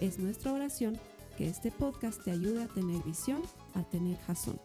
[0.00, 0.98] Es nuestra oración
[1.38, 3.40] que este podcast te ayude a tener visión,
[3.72, 4.60] a tener jazón.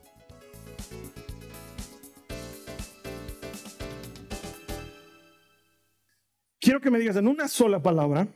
[6.59, 8.27] Quiero que me digas en una sola palabra,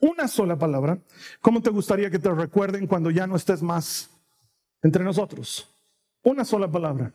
[0.00, 0.98] una sola palabra,
[1.40, 4.10] ¿cómo te gustaría que te recuerden cuando ya no estés más
[4.82, 5.74] entre nosotros?
[6.22, 7.14] Una sola palabra.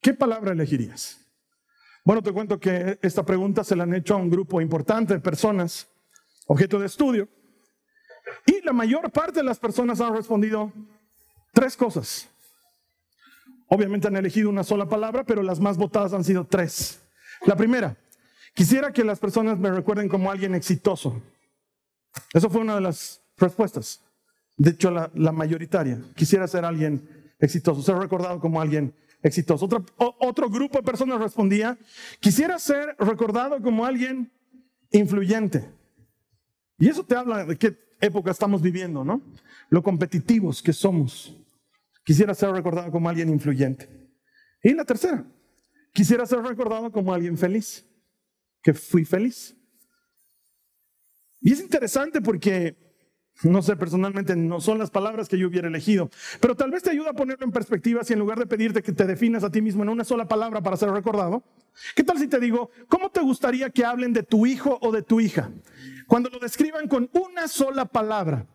[0.00, 1.26] ¿Qué palabra elegirías?
[2.06, 5.20] Bueno, te cuento que esta pregunta se la han hecho a un grupo importante de
[5.20, 5.86] personas,
[6.46, 7.28] objeto de estudio,
[8.46, 10.72] y la mayor parte de las personas han respondido
[11.52, 12.28] tres cosas.
[13.68, 17.00] Obviamente han elegido una sola palabra, pero las más votadas han sido tres.
[17.46, 17.96] La primera,
[18.54, 21.22] quisiera que las personas me recuerden como alguien exitoso.
[22.32, 24.00] Eso fue una de las respuestas.
[24.56, 26.00] De hecho, la, mayoritaria.
[26.16, 29.64] Quisiera ser alguien exitoso, ser recordado como alguien exitoso.
[29.64, 31.78] Otro, otro grupo de personas respondía,
[32.18, 34.30] quisiera ser recordado como alguien
[34.90, 35.70] influyente.
[36.78, 39.22] Y eso te habla de qué época estamos viviendo, ¿no?
[39.68, 41.36] Lo competitivos que somos.
[42.04, 43.88] Quisiera ser recordado como alguien influyente.
[44.62, 45.24] Y la tercera,
[45.92, 47.86] quisiera ser recordado como alguien feliz,
[48.62, 49.56] que fui feliz.
[51.40, 52.76] Y es interesante porque,
[53.42, 56.10] no sé, personalmente no son las palabras que yo hubiera elegido,
[56.40, 58.92] pero tal vez te ayuda a ponerlo en perspectiva si en lugar de pedirte que
[58.92, 61.42] te definas a ti mismo en una sola palabra para ser recordado,
[61.94, 65.02] ¿qué tal si te digo, ¿cómo te gustaría que hablen de tu hijo o de
[65.02, 65.50] tu hija?
[66.06, 68.46] Cuando lo describan con una sola palabra.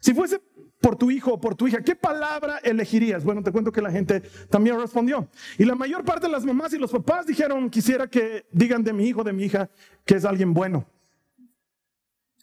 [0.00, 0.40] Si fuese
[0.80, 3.24] por tu hijo o por tu hija, ¿qué palabra elegirías?
[3.24, 4.20] Bueno, te cuento que la gente
[4.50, 5.28] también respondió.
[5.58, 8.92] Y la mayor parte de las mamás y los papás dijeron, quisiera que digan de
[8.92, 9.70] mi hijo, de mi hija,
[10.04, 10.86] que es alguien bueno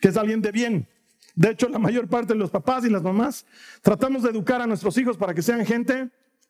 [0.01, 0.87] que es alguien de bien.
[1.35, 3.45] De hecho, la mayor parte de los papás y las mamás
[3.81, 6.09] tratamos de educar a nuestros hijos para que sean gente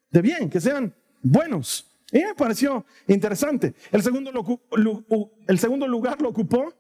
[0.10, 1.88] de bien, que sean buenos.
[2.12, 3.74] Y me pareció interesante.
[3.92, 4.32] El segundo,
[5.88, 6.74] lugar lo ocupó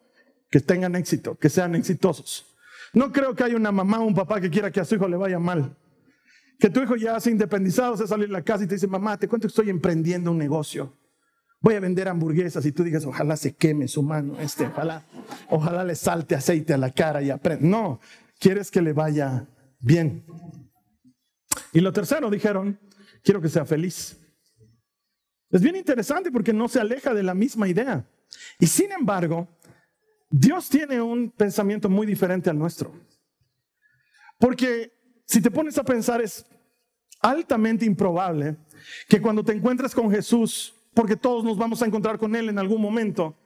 [0.50, 2.46] que tengan éxito, que sean exitosos.
[2.94, 5.08] No creo que haya una mamá o un papá que quiera que a su hijo
[5.08, 5.78] le vaya mal.
[6.60, 9.18] Que tu hijo ya se independizado, se sale de la casa y te dice, mamá,
[9.18, 10.94] te cuento que estoy emprendiendo un negocio
[11.62, 15.06] voy a vender hamburguesas y tú digas, ojalá se queme su mano, este, ojalá,
[15.50, 17.66] ojalá le salte aceite a la cara y aprenda.
[17.66, 18.00] No,
[18.40, 19.48] quieres que le vaya
[19.80, 20.26] bien.
[21.72, 22.80] Y lo tercero, dijeron,
[23.24, 24.18] quiero que sea feliz.
[25.52, 28.06] Es bien interesante porque no se aleja de la misma idea.
[28.60, 29.48] Y sin embargo,
[30.30, 32.92] Dios tiene un pensamiento muy diferente al nuestro.
[34.40, 34.92] Porque
[35.26, 36.46] si te pones a pensar, es
[37.20, 38.58] altamente improbable
[39.08, 42.60] que cuando te encuentres con Jesús porque todos nos vamos a encontrar con Él en
[42.60, 43.38] algún momento.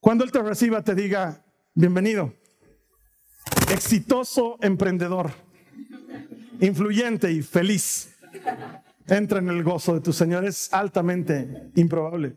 [0.00, 1.44] Cuando Él te reciba, te diga,
[1.74, 2.34] bienvenido,
[3.72, 5.30] exitoso emprendedor,
[6.60, 8.14] influyente y feliz.
[9.08, 10.44] Entra en el gozo de tu Señor.
[10.44, 12.36] Es altamente improbable.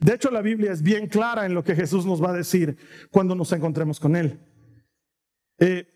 [0.00, 2.76] De hecho, la Biblia es bien clara en lo que Jesús nos va a decir
[3.10, 4.38] cuando nos encontremos con Él.
[5.58, 5.86] Eh,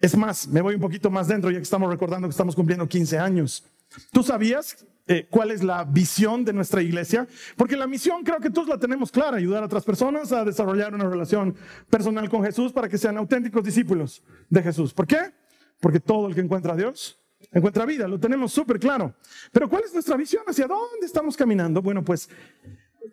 [0.00, 2.88] es más, me voy un poquito más dentro, ya que estamos recordando que estamos cumpliendo
[2.88, 3.64] 15 años.
[4.12, 7.26] ¿Tú sabías eh, cuál es la visión de nuestra iglesia,
[7.56, 10.94] porque la misión creo que todos la tenemos clara, ayudar a otras personas a desarrollar
[10.94, 11.56] una relación
[11.88, 14.92] personal con Jesús para que sean auténticos discípulos de Jesús.
[14.92, 15.32] ¿Por qué?
[15.80, 17.18] Porque todo el que encuentra a Dios
[17.52, 19.14] encuentra vida, lo tenemos súper claro.
[19.52, 20.42] Pero ¿cuál es nuestra visión?
[20.46, 21.80] ¿Hacia dónde estamos caminando?
[21.80, 22.28] Bueno, pues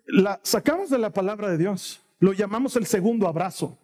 [0.06, 3.78] la sacamos de la palabra de Dios, lo llamamos el segundo abrazo.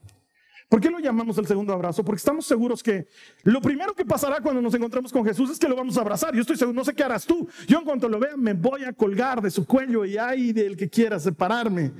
[0.72, 2.02] ¿Por qué lo llamamos el segundo abrazo?
[2.02, 3.06] Porque estamos seguros que
[3.42, 6.34] lo primero que pasará cuando nos encontremos con Jesús es que lo vamos a abrazar.
[6.34, 7.46] Yo estoy seguro, no sé qué harás tú.
[7.68, 10.74] Yo en cuanto lo vea me voy a colgar de su cuello y hay del
[10.74, 11.92] que quiera separarme.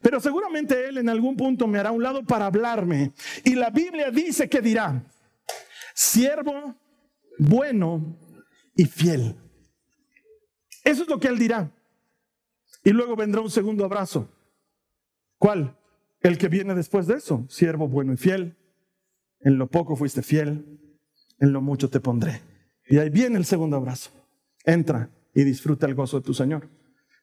[0.00, 3.12] Pero seguramente Él en algún punto me hará un lado para hablarme.
[3.44, 5.04] Y la Biblia dice que dirá,
[5.94, 6.74] siervo
[7.38, 8.16] bueno
[8.74, 9.36] y fiel.
[10.82, 11.70] Eso es lo que Él dirá.
[12.82, 14.26] Y luego vendrá un segundo abrazo.
[15.36, 15.76] ¿Cuál?
[16.24, 18.56] El que viene después de eso, siervo bueno y fiel,
[19.40, 20.80] en lo poco fuiste fiel,
[21.38, 22.40] en lo mucho te pondré.
[22.88, 24.10] Y ahí viene el segundo abrazo.
[24.64, 26.66] Entra y disfruta el gozo de tu Señor.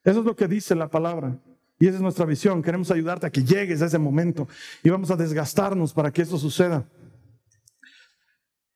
[0.03, 1.35] Eso es lo que dice la palabra.
[1.79, 2.61] Y esa es nuestra visión.
[2.61, 4.47] Queremos ayudarte a que llegues a ese momento
[4.83, 6.87] y vamos a desgastarnos para que eso suceda.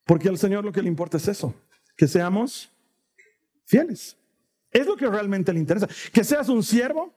[0.05, 1.53] Porque al Señor lo que le importa es eso,
[1.95, 2.71] que seamos
[3.65, 4.17] fieles.
[4.71, 5.87] Es lo que realmente le interesa.
[6.11, 7.13] Que seas un siervo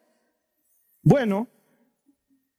[1.03, 1.49] bueno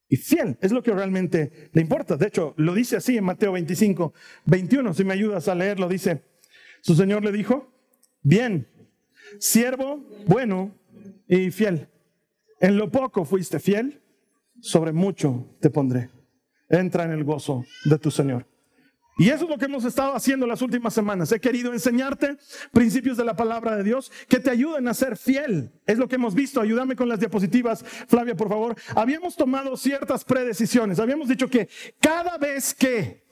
[0.10, 0.58] y fiel.
[0.60, 2.18] Es lo que realmente le importa.
[2.18, 4.14] De hecho, lo dice así en Mateo 25,
[4.46, 4.94] 21.
[4.94, 6.24] Si me ayudas a leerlo, dice,
[6.82, 7.72] su Señor le dijo,
[8.22, 8.68] bien,
[9.38, 10.76] siervo bueno
[11.28, 11.88] y fiel.
[12.60, 14.02] En lo poco fuiste fiel,
[14.60, 16.10] sobre mucho te pondré.
[16.68, 18.46] Entra en el gozo de tu Señor.
[19.20, 21.30] Y eso es lo que hemos estado haciendo las últimas semanas.
[21.34, 22.38] He querido enseñarte
[22.72, 25.74] principios de la palabra de Dios que te ayuden a ser fiel.
[25.86, 26.62] Es lo que hemos visto.
[26.62, 28.78] Ayúdame con las diapositivas, Flavia, por favor.
[28.96, 31.02] Habíamos tomado ciertas predecisiones.
[31.02, 31.68] Habíamos dicho que
[32.00, 33.28] cada vez que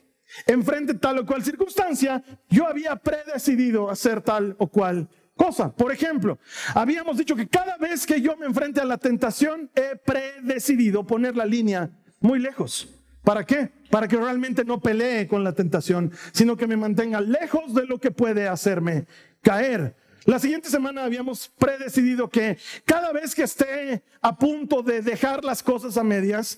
[0.46, 5.08] enfrente tal o cual circunstancia, yo había predecidido hacer tal o cual
[5.38, 5.74] cosa.
[5.74, 6.38] Por ejemplo,
[6.76, 11.38] habíamos dicho que cada vez que yo me enfrente a la tentación, he predecidido poner
[11.38, 11.90] la línea
[12.20, 12.97] muy lejos.
[13.28, 13.70] ¿Para qué?
[13.90, 18.00] Para que realmente no pelee con la tentación, sino que me mantenga lejos de lo
[18.00, 19.06] que puede hacerme
[19.42, 19.98] caer.
[20.24, 25.62] La siguiente semana habíamos predecidido que cada vez que esté a punto de dejar las
[25.62, 26.58] cosas a medias,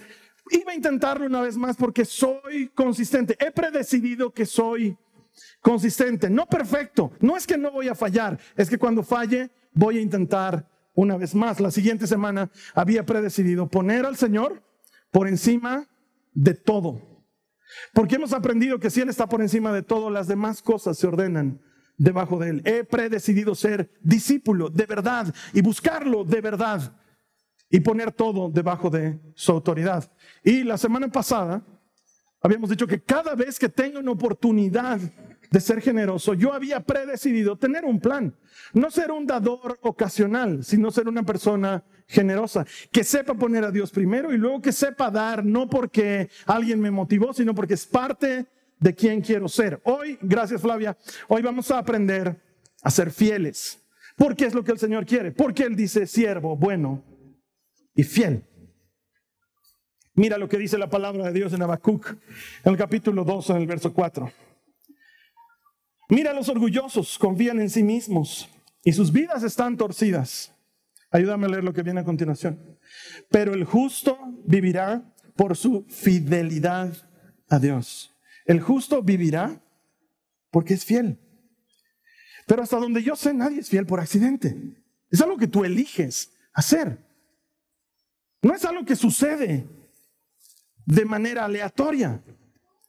[0.51, 3.36] iba a intentarlo una vez más porque soy consistente.
[3.39, 4.95] He predecidido que soy
[5.62, 7.13] consistente, no perfecto.
[7.19, 11.18] No es que no voy a fallar, es que cuando falle voy a intentar una
[11.18, 11.60] vez más.
[11.60, 14.62] La siguiente semana había predecidido poner al Señor
[15.10, 15.88] por encima
[16.33, 17.25] de todo.
[17.93, 21.07] Porque hemos aprendido que si Él está por encima de todo, las demás cosas se
[21.07, 21.61] ordenan
[21.97, 22.61] debajo de Él.
[22.65, 26.93] He predecidido ser discípulo de verdad y buscarlo de verdad
[27.69, 30.11] y poner todo debajo de su autoridad.
[30.43, 31.63] Y la semana pasada
[32.41, 34.99] habíamos dicho que cada vez que tenga una oportunidad
[35.51, 38.35] de ser generoso, yo había predecidido tener un plan,
[38.73, 43.91] no ser un dador ocasional, sino ser una persona generosa, que sepa poner a Dios
[43.91, 48.47] primero y luego que sepa dar, no porque alguien me motivó, sino porque es parte
[48.79, 49.79] de quien quiero ser.
[49.83, 50.97] Hoy, gracias Flavia,
[51.27, 52.41] hoy vamos a aprender
[52.81, 53.79] a ser fieles,
[54.17, 57.03] porque es lo que el Señor quiere, porque Él dice siervo, bueno
[57.94, 58.44] y fiel.
[60.15, 62.09] Mira lo que dice la palabra de Dios en Habacuc,
[62.63, 64.31] en el capítulo 2, en el verso 4.
[66.09, 68.50] Mira, los orgullosos confían en sí mismos
[68.83, 70.55] y sus vidas están torcidas.
[71.11, 72.77] Ayúdame a leer lo que viene a continuación.
[73.29, 75.03] Pero el justo vivirá
[75.35, 76.94] por su fidelidad
[77.50, 78.13] a Dios.
[78.45, 79.61] El justo vivirá
[80.51, 81.19] porque es fiel.
[82.45, 84.56] Pero hasta donde yo sé, nadie es fiel por accidente.
[85.09, 86.97] Es algo que tú eliges hacer.
[88.41, 89.67] No es algo que sucede
[90.85, 92.23] de manera aleatoria.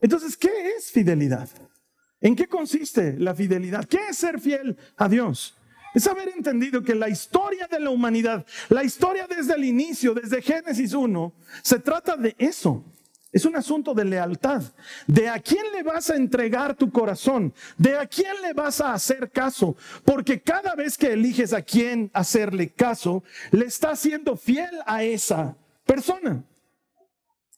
[0.01, 1.49] Entonces, ¿qué es fidelidad?
[2.21, 3.85] ¿En qué consiste la fidelidad?
[3.85, 5.57] ¿Qué es ser fiel a Dios?
[5.95, 10.43] Es haber entendido que la historia de la humanidad, la historia desde el inicio, desde
[10.43, 11.33] Génesis 1,
[11.63, 12.85] se trata de eso.
[13.33, 14.63] Es un asunto de lealtad,
[15.07, 18.93] de a quién le vas a entregar tu corazón, de a quién le vas a
[18.93, 23.23] hacer caso, porque cada vez que eliges a quién hacerle caso,
[23.53, 25.57] le estás siendo fiel a esa
[25.87, 26.43] persona.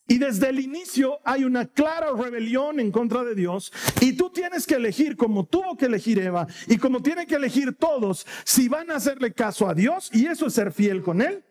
[0.07, 3.71] Y desde el inicio hay una clara rebelión en contra de Dios
[4.01, 7.73] y tú tienes que elegir como tuvo que elegir Eva y como tienen que elegir
[7.75, 11.45] todos si van a hacerle caso a Dios y eso es ser fiel con Él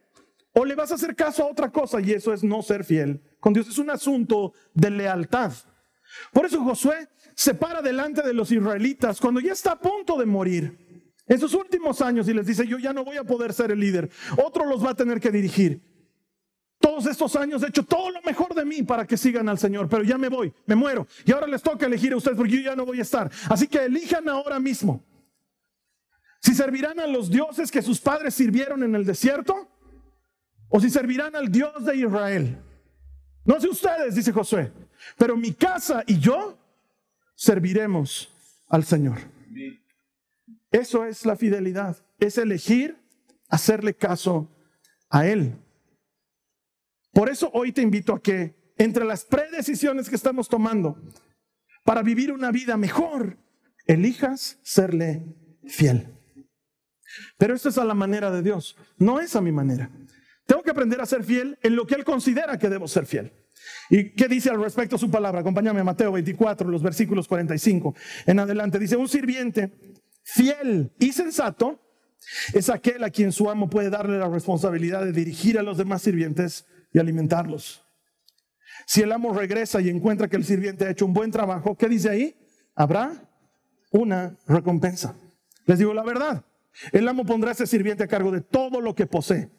[0.52, 3.22] o le vas a hacer caso a otra cosa y eso es no ser fiel
[3.40, 3.68] con Dios.
[3.68, 5.52] Es un asunto de lealtad.
[6.30, 10.26] Por eso Josué se para delante de los israelitas cuando ya está a punto de
[10.26, 10.78] morir.
[11.26, 13.80] En sus últimos años y les dice, yo ya no voy a poder ser el
[13.80, 14.10] líder,
[14.44, 15.91] otro los va a tener que dirigir
[17.00, 20.02] estos años he hecho todo lo mejor de mí para que sigan al Señor, pero
[20.02, 21.06] ya me voy, me muero.
[21.24, 23.30] Y ahora les toca elegir a ustedes porque yo ya no voy a estar.
[23.48, 25.04] Así que elijan ahora mismo.
[26.40, 29.68] Si servirán a los dioses que sus padres sirvieron en el desierto
[30.68, 32.58] o si servirán al Dios de Israel.
[33.44, 34.72] No sé ustedes, dice Josué,
[35.16, 36.58] pero mi casa y yo
[37.34, 38.32] serviremos
[38.68, 39.18] al Señor.
[40.70, 42.96] Eso es la fidelidad, es elegir
[43.48, 44.48] hacerle caso
[45.10, 45.61] a Él.
[47.12, 50.98] Por eso hoy te invito a que entre las predecisiones que estamos tomando
[51.84, 53.38] para vivir una vida mejor,
[53.86, 55.24] elijas serle
[55.66, 56.08] fiel.
[57.36, 59.90] Pero esto es a la manera de Dios, no es a mi manera.
[60.46, 63.32] Tengo que aprender a ser fiel en lo que Él considera que debo ser fiel.
[63.90, 65.40] ¿Y qué dice al respecto su palabra?
[65.40, 67.94] Acompáñame a Mateo 24, los versículos 45
[68.26, 68.78] en adelante.
[68.78, 69.72] Dice, un sirviente
[70.24, 71.80] fiel y sensato
[72.54, 76.02] es aquel a quien su amo puede darle la responsabilidad de dirigir a los demás
[76.02, 77.82] sirvientes y alimentarlos.
[78.86, 81.88] Si el amo regresa y encuentra que el sirviente ha hecho un buen trabajo, ¿qué
[81.88, 82.36] dice ahí?
[82.74, 83.28] Habrá
[83.90, 85.14] una recompensa.
[85.66, 86.44] Les digo la verdad.
[86.90, 89.50] El amo pondrá a ese sirviente a cargo de todo lo que posee.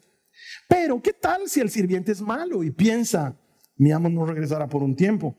[0.68, 3.36] Pero, ¿qué tal si el sirviente es malo y piensa,
[3.76, 5.36] mi amo no regresará por un tiempo?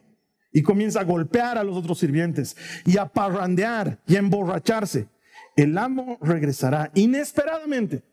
[0.52, 5.10] Y comienza a golpear a los otros sirvientes y a parrandear y a emborracharse.
[5.58, 8.04] El amo regresará inesperadamente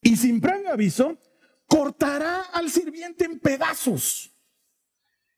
[0.00, 1.18] y sin previo aviso
[1.70, 4.32] cortará al sirviente en pedazos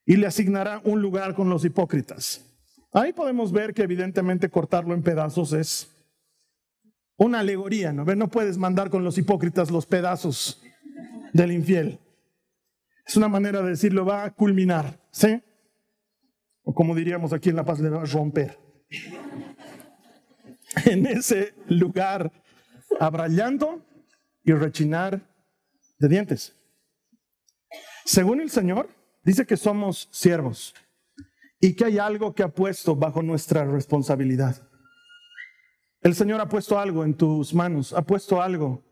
[0.03, 2.43] y le asignará un lugar con los hipócritas.
[2.91, 5.95] Ahí podemos ver que evidentemente cortarlo en pedazos es
[7.17, 8.03] una alegoría, ¿no?
[8.03, 10.61] No puedes mandar con los hipócritas los pedazos
[11.33, 11.99] del infiel.
[13.05, 15.41] Es una manera de decirlo, va a culminar, ¿sí?
[16.63, 18.57] O como diríamos aquí en La Paz, le va a romper.
[20.85, 22.31] En ese lugar
[22.99, 23.85] habrá llanto
[24.43, 25.21] y rechinar
[25.99, 26.55] de dientes.
[28.05, 28.89] Según el Señor,
[29.23, 30.73] dice que somos siervos
[31.59, 34.69] y que hay algo que ha puesto bajo nuestra responsabilidad.
[36.01, 38.83] El Señor ha puesto algo en tus manos, ha puesto algo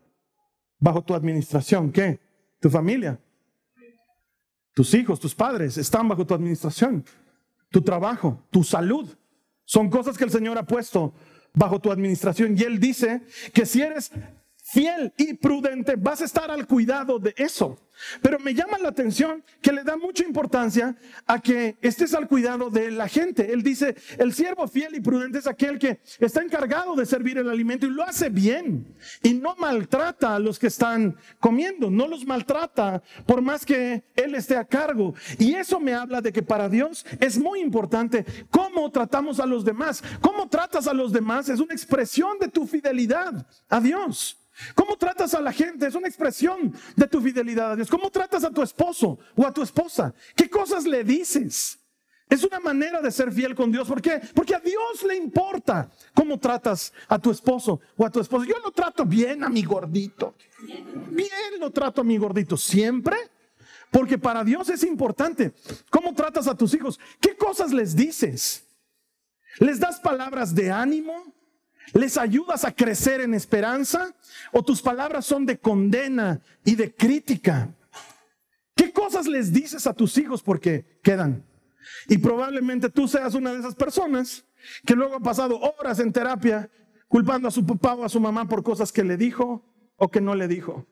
[0.78, 1.92] bajo tu administración.
[1.92, 2.18] ¿Qué?
[2.60, 3.20] Tu familia.
[4.74, 7.04] Tus hijos, tus padres están bajo tu administración.
[7.70, 9.08] Tu trabajo, tu salud.
[9.64, 11.14] Son cosas que el Señor ha puesto
[11.52, 12.56] bajo tu administración.
[12.56, 14.10] Y Él dice que si eres
[14.72, 17.78] fiel y prudente, vas a estar al cuidado de eso.
[18.22, 22.70] Pero me llama la atención que le da mucha importancia a que estés al cuidado
[22.70, 23.52] de la gente.
[23.52, 27.50] Él dice, el siervo fiel y prudente es aquel que está encargado de servir el
[27.50, 32.24] alimento y lo hace bien y no maltrata a los que están comiendo, no los
[32.24, 35.14] maltrata por más que él esté a cargo.
[35.38, 39.66] Y eso me habla de que para Dios es muy importante cómo tratamos a los
[39.66, 40.02] demás.
[40.22, 44.41] Cómo tratas a los demás es una expresión de tu fidelidad a Dios.
[44.74, 45.86] ¿Cómo tratas a la gente?
[45.86, 47.88] Es una expresión de tu fidelidad a Dios.
[47.88, 50.14] ¿Cómo tratas a tu esposo o a tu esposa?
[50.36, 51.78] ¿Qué cosas le dices?
[52.28, 53.86] Es una manera de ser fiel con Dios.
[53.86, 54.20] ¿Por qué?
[54.34, 58.46] Porque a Dios le importa cómo tratas a tu esposo o a tu esposa.
[58.46, 60.34] Yo lo trato bien a mi gordito.
[61.10, 62.56] Bien lo trato a mi gordito.
[62.56, 63.16] Siempre.
[63.90, 65.52] Porque para Dios es importante.
[65.90, 66.98] ¿Cómo tratas a tus hijos?
[67.20, 68.66] ¿Qué cosas les dices?
[69.58, 71.34] ¿Les das palabras de ánimo?
[71.92, 74.14] ¿Les ayudas a crecer en esperanza?
[74.52, 77.74] ¿O tus palabras son de condena y de crítica?
[78.74, 81.44] ¿Qué cosas les dices a tus hijos porque quedan?
[82.08, 84.44] Y probablemente tú seas una de esas personas
[84.86, 86.70] que luego ha pasado horas en terapia
[87.08, 89.62] culpando a su papá o a su mamá por cosas que le dijo
[89.96, 90.86] o que no le dijo.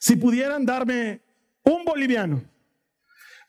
[0.00, 1.22] Si pudieran darme
[1.62, 2.42] un boliviano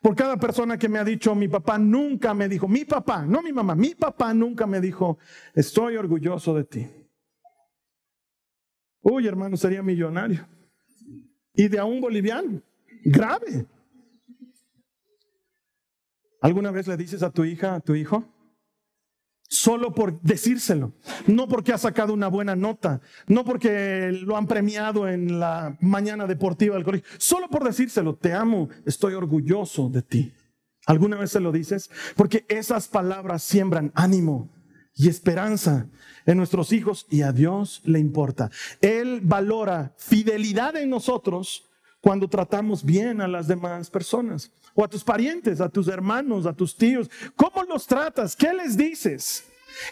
[0.03, 3.41] por cada persona que me ha dicho, mi papá nunca me dijo, mi papá, no
[3.41, 5.17] mi mamá, mi papá nunca me dijo,
[5.55, 6.91] estoy orgulloso de ti.
[9.01, 10.45] Uy, hermano, sería millonario.
[11.53, 12.61] Y de a un boliviano,
[13.05, 13.65] grave.
[16.41, 18.25] ¿Alguna vez le dices a tu hija, a tu hijo?
[19.53, 20.93] Solo por decírselo,
[21.27, 26.25] no porque ha sacado una buena nota, no porque lo han premiado en la mañana
[26.25, 30.33] deportiva del colegio, solo por decírselo, te amo, estoy orgulloso de ti.
[30.85, 31.89] ¿Alguna vez se lo dices?
[32.15, 34.49] Porque esas palabras siembran ánimo
[34.95, 35.87] y esperanza
[36.25, 38.49] en nuestros hijos y a Dios le importa.
[38.81, 41.69] Él valora fidelidad en nosotros
[42.03, 46.51] cuando tratamos bien a las demás personas o a tus parientes, a tus hermanos, a
[46.51, 47.09] tus tíos.
[47.33, 48.35] ¿Cómo los tratas?
[48.35, 49.45] ¿Qué les dices?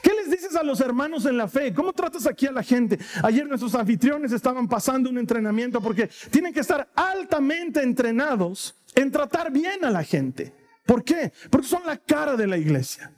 [0.03, 1.73] ¿Qué les dices a los hermanos en la fe?
[1.73, 2.99] ¿Cómo tratas aquí a la gente?
[3.23, 9.49] Ayer nuestros anfitriones estaban pasando un entrenamiento porque tienen que estar altamente entrenados en tratar
[9.49, 10.53] bien a la gente.
[10.85, 11.31] ¿Por qué?
[11.49, 13.13] Porque son la cara de la iglesia.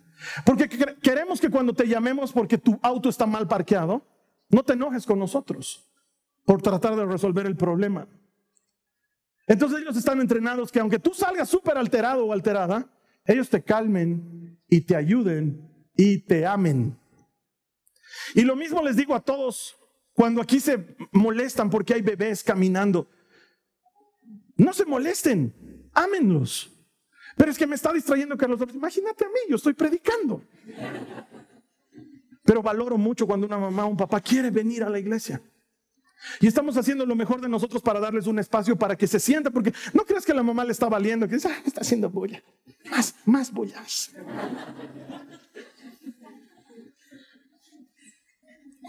[0.45, 0.69] Porque
[1.01, 4.05] queremos que cuando te llamemos porque tu auto está mal parqueado,
[4.50, 5.83] no te enojes con nosotros
[6.45, 8.07] por tratar de resolver el problema.
[9.45, 12.89] Entonces ellos están entrenados que aunque tú salgas súper alterado o alterada,
[13.25, 16.97] ellos te calmen y te ayuden y te amen.
[18.35, 19.75] Y lo mismo les digo a todos
[20.13, 23.09] cuando aquí se molestan porque hay bebés caminando.
[24.55, 26.69] No se molesten, ámenlos.
[27.35, 28.62] Pero es que me está distrayendo Carlos.
[28.73, 30.43] Imagínate a mí, yo estoy predicando.
[32.43, 35.41] Pero valoro mucho cuando una mamá o un papá quiere venir a la iglesia.
[36.39, 39.51] Y estamos haciendo lo mejor de nosotros para darles un espacio para que se sienta,
[39.51, 42.42] porque no crees que la mamá le está valiendo, que ah, está haciendo bulla.
[42.89, 44.12] Más, más bullas.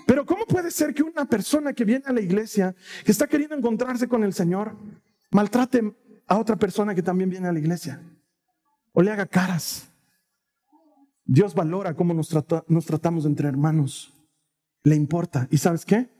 [0.07, 2.75] Pero ¿cómo puede ser que una persona que viene a la iglesia,
[3.05, 4.77] que está queriendo encontrarse con el Señor,
[5.31, 5.95] maltrate
[6.27, 8.03] a otra persona que también viene a la iglesia?
[8.93, 9.89] O le haga caras.
[11.25, 12.31] Dios valora cómo nos,
[12.69, 14.13] nos tratamos entre hermanos.
[14.83, 15.49] Le importa.
[15.51, 16.14] ¿Y sabes qué?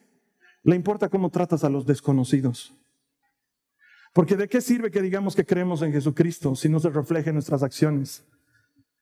[0.65, 2.75] Le importa cómo tratas a los desconocidos.
[4.15, 7.35] Porque de qué sirve que digamos que creemos en Jesucristo si no se refleja en
[7.35, 8.25] nuestras acciones?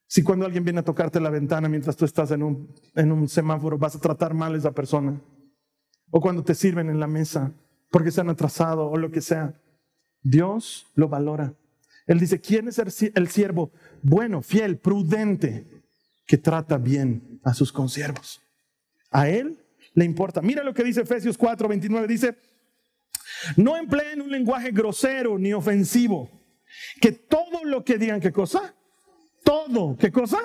[0.07, 3.29] Si cuando alguien viene a tocarte la ventana mientras tú estás en un, en un
[3.29, 5.21] semáforo vas a tratar mal a esa persona.
[6.11, 7.53] O cuando te sirven en la mesa
[7.91, 9.55] porque se han atrasado o lo que sea.
[10.23, 11.55] Dios lo valora.
[12.07, 13.71] Él dice, ¿quién es el siervo
[14.03, 15.67] bueno, fiel, prudente,
[16.27, 18.41] que trata bien a sus consiervos?
[19.11, 19.62] A Él
[19.95, 20.41] le importa.
[20.41, 22.07] Mira lo que dice Efesios 4, 29.
[22.07, 22.37] Dice,
[23.57, 26.31] No empleen un lenguaje grosero ni ofensivo.
[27.01, 28.75] Que todo lo que digan, ¿qué cosa?
[29.45, 30.39] Todo, ¿qué cosa?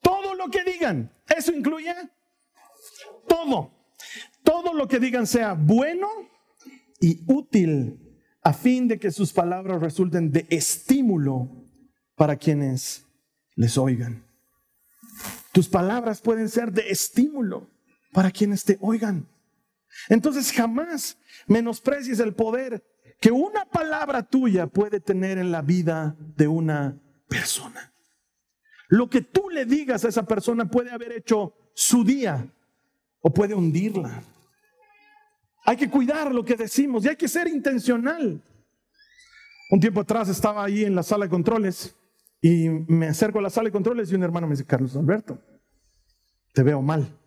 [0.00, 1.12] Todo lo que digan.
[1.28, 1.94] Eso incluye
[3.28, 3.70] todo.
[4.42, 6.08] Todo lo que digan sea bueno
[7.00, 7.98] y útil
[8.42, 11.48] a fin de que sus palabras resulten de estímulo
[12.16, 13.04] para quienes
[13.54, 14.24] les oigan.
[15.52, 17.68] Tus palabras pueden ser de estímulo
[18.12, 19.26] para quienes te oigan.
[20.08, 22.84] Entonces jamás menosprecies el poder
[23.20, 27.92] que una palabra tuya puede tener en la vida de una persona.
[28.88, 32.46] Lo que tú le digas a esa persona puede haber hecho su día
[33.20, 34.22] o puede hundirla.
[35.64, 38.42] Hay que cuidar lo que decimos y hay que ser intencional.
[39.70, 41.94] Un tiempo atrás estaba ahí en la sala de controles
[42.40, 45.38] y me acerco a la sala de controles y un hermano me dice, Carlos Alberto,
[46.52, 47.21] te veo mal.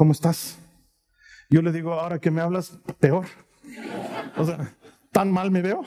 [0.00, 0.56] ¿Cómo estás?
[1.50, 3.26] Yo le digo, ahora que me hablas, peor.
[4.38, 4.74] O sea,
[5.12, 5.84] tan mal me veo.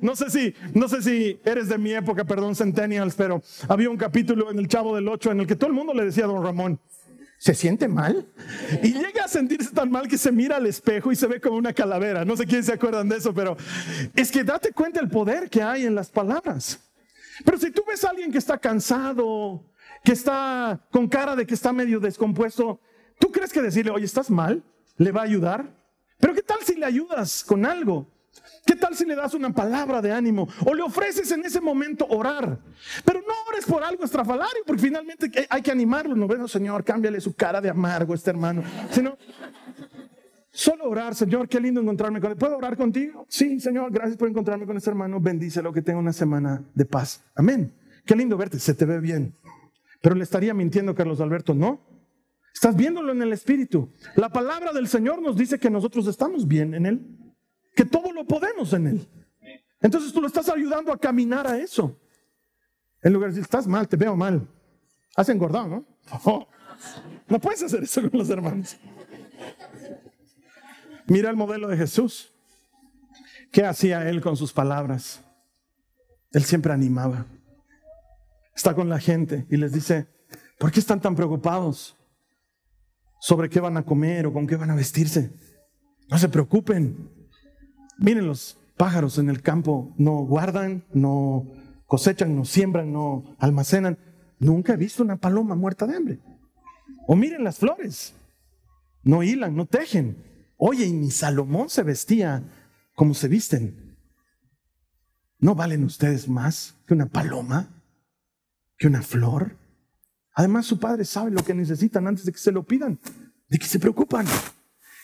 [0.00, 3.96] no sé si, no sé si eres de mi época, perdón, Centennials, pero había un
[3.96, 6.26] capítulo en el Chavo del Ocho en el que todo el mundo le decía a
[6.26, 6.80] don Ramón,
[7.38, 8.26] ¿se siente mal?
[8.82, 11.58] Y llega a sentirse tan mal que se mira al espejo y se ve como
[11.58, 12.24] una calavera.
[12.24, 13.56] No sé quién se acuerdan de eso, pero
[14.16, 16.80] es que date cuenta el poder que hay en las palabras.
[17.44, 19.62] Pero si tú ves a alguien que está cansado,
[20.02, 22.80] que está con cara de que está medio descompuesto,
[23.18, 24.62] ¿tú crees que decirle, oye, estás mal,
[24.96, 25.74] le va a ayudar?
[26.18, 28.08] Pero ¿qué tal si le ayudas con algo?
[28.64, 32.06] ¿Qué tal si le das una palabra de ánimo o le ofreces en ese momento
[32.08, 32.58] orar?
[33.04, 36.16] Pero no ores por algo estrafalario, porque finalmente hay que animarlo.
[36.16, 38.62] No, bueno, Señor, cámbiale su cara de amargo a este hermano.
[38.90, 39.16] Sino,
[40.50, 42.36] solo orar, Señor, qué lindo encontrarme con él.
[42.36, 43.24] ¿Puedo orar contigo?
[43.28, 45.20] Sí, Señor, gracias por encontrarme con este hermano.
[45.20, 47.24] Bendícelo, que tenga una semana de paz.
[47.34, 47.72] Amén.
[48.04, 49.36] Qué lindo verte, se te ve bien.
[50.02, 51.95] Pero le estaría mintiendo, Carlos Alberto, ¿no?
[52.56, 53.92] Estás viéndolo en el Espíritu.
[54.14, 57.34] La palabra del Señor nos dice que nosotros estamos bien en Él,
[57.74, 59.08] que todo lo podemos en Él.
[59.82, 62.00] Entonces tú lo estás ayudando a caminar a eso.
[63.02, 64.48] En lugar de decir, estás mal, te veo mal.
[65.14, 65.86] Has engordado, ¿no?
[66.24, 66.48] Oh,
[67.28, 68.78] no puedes hacer eso con los hermanos.
[71.08, 72.32] Mira el modelo de Jesús.
[73.52, 75.22] ¿Qué hacía Él con sus palabras?
[76.32, 77.26] Él siempre animaba.
[78.54, 80.06] Está con la gente y les dice,
[80.58, 81.95] ¿por qué están tan preocupados?
[83.20, 85.32] Sobre qué van a comer o con qué van a vestirse.
[86.08, 87.10] No se preocupen.
[87.98, 91.46] Miren los pájaros en el campo, no guardan, no
[91.86, 93.98] cosechan, no siembran, no almacenan.
[94.38, 96.20] Nunca he visto una paloma muerta de hambre.
[97.08, 98.14] O miren las flores,
[99.02, 100.22] no hilan, no tejen.
[100.56, 102.42] Oye, y ni Salomón se vestía
[102.94, 103.96] como se visten.
[105.38, 107.82] ¿No valen ustedes más que una paloma?
[108.78, 109.56] ¿Que una flor?
[110.36, 113.00] Además, su padre sabe lo que necesitan antes de que se lo pidan,
[113.48, 114.26] de que se preocupan.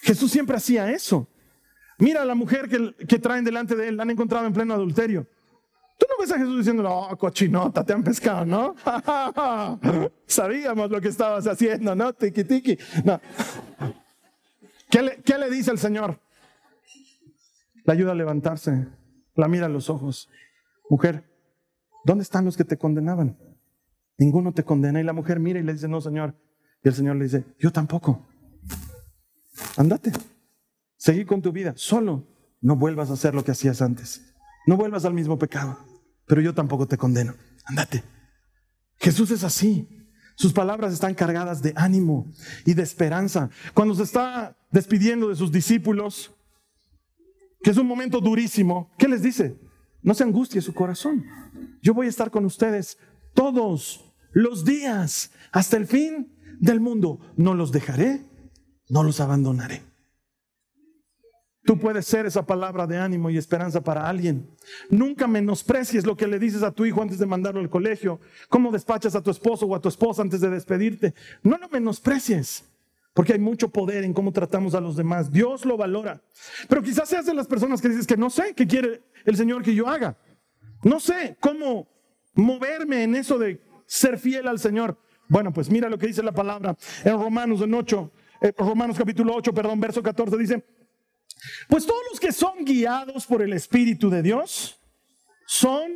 [0.02, 1.26] Jesús siempre hacía eso.
[1.98, 5.26] Mira a la mujer que, traen delante de él, la han encontrado en pleno adulterio.
[5.98, 8.74] Tú no ves a Jesús diciendo, oh, cochinota, te han pescado, ¿no?
[10.26, 12.12] Sabíamos lo que estabas haciendo, ¿no?
[12.12, 12.76] Tiki, tiki.
[13.02, 13.18] No.
[14.90, 16.20] ¿Qué, le, ¿Qué le dice el Señor?
[17.84, 18.86] La ayuda a levantarse,
[19.34, 20.28] la mira a los ojos.
[20.90, 21.24] Mujer,
[22.04, 23.51] ¿dónde están los que te condenaban?
[24.22, 25.00] Ninguno te condena.
[25.00, 26.36] Y la mujer mira y le dice, no, Señor.
[26.84, 28.24] Y el Señor le dice, yo tampoco.
[29.76, 30.12] Andate.
[30.96, 31.72] Seguí con tu vida.
[31.74, 32.28] Solo
[32.60, 34.32] no vuelvas a hacer lo que hacías antes.
[34.64, 35.76] No vuelvas al mismo pecado.
[36.26, 37.34] Pero yo tampoco te condeno.
[37.64, 38.04] Andate.
[38.98, 39.88] Jesús es así.
[40.36, 42.30] Sus palabras están cargadas de ánimo
[42.64, 43.50] y de esperanza.
[43.74, 46.32] Cuando se está despidiendo de sus discípulos,
[47.60, 49.58] que es un momento durísimo, ¿qué les dice?
[50.00, 51.24] No se angustie su corazón.
[51.82, 52.98] Yo voy a estar con ustedes
[53.34, 57.20] todos los días hasta el fin del mundo.
[57.36, 58.22] No los dejaré,
[58.88, 59.82] no los abandonaré.
[61.64, 64.50] Tú puedes ser esa palabra de ánimo y esperanza para alguien.
[64.90, 68.18] Nunca menosprecies lo que le dices a tu hijo antes de mandarlo al colegio,
[68.48, 71.14] cómo despachas a tu esposo o a tu esposa antes de despedirte.
[71.44, 72.64] No lo menosprecies,
[73.14, 75.30] porque hay mucho poder en cómo tratamos a los demás.
[75.30, 76.20] Dios lo valora.
[76.68, 79.62] Pero quizás seas de las personas que dices que no sé qué quiere el Señor
[79.62, 80.16] que yo haga.
[80.82, 81.86] No sé cómo
[82.34, 84.98] moverme en eso de ser fiel al Señor.
[85.28, 89.34] Bueno, pues mira lo que dice la palabra en Romanos en 8, eh, Romanos capítulo
[89.34, 90.64] 8, perdón, verso 14 dice,
[91.68, 94.78] pues todos los que son guiados por el Espíritu de Dios
[95.46, 95.92] son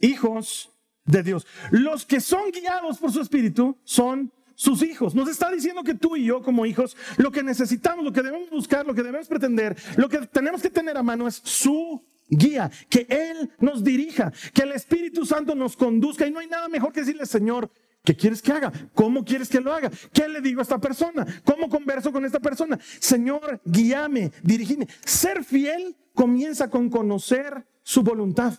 [0.00, 0.70] hijos
[1.04, 1.46] de Dios.
[1.70, 5.14] Los que son guiados por su Espíritu son sus hijos.
[5.14, 8.50] Nos está diciendo que tú y yo como hijos, lo que necesitamos, lo que debemos
[8.50, 12.70] buscar, lo que debemos pretender, lo que tenemos que tener a mano es su guía,
[12.88, 16.26] que Él nos dirija, que el Espíritu Santo nos conduzca.
[16.26, 17.70] Y no hay nada mejor que decirle, Señor,
[18.04, 18.72] ¿Qué quieres que haga?
[18.94, 19.88] ¿Cómo quieres que lo haga?
[20.12, 21.24] ¿Qué le digo a esta persona?
[21.44, 22.78] ¿Cómo converso con esta persona?
[22.98, 24.88] Señor, guíame, dirigime.
[25.04, 28.58] Ser fiel comienza con conocer su voluntad.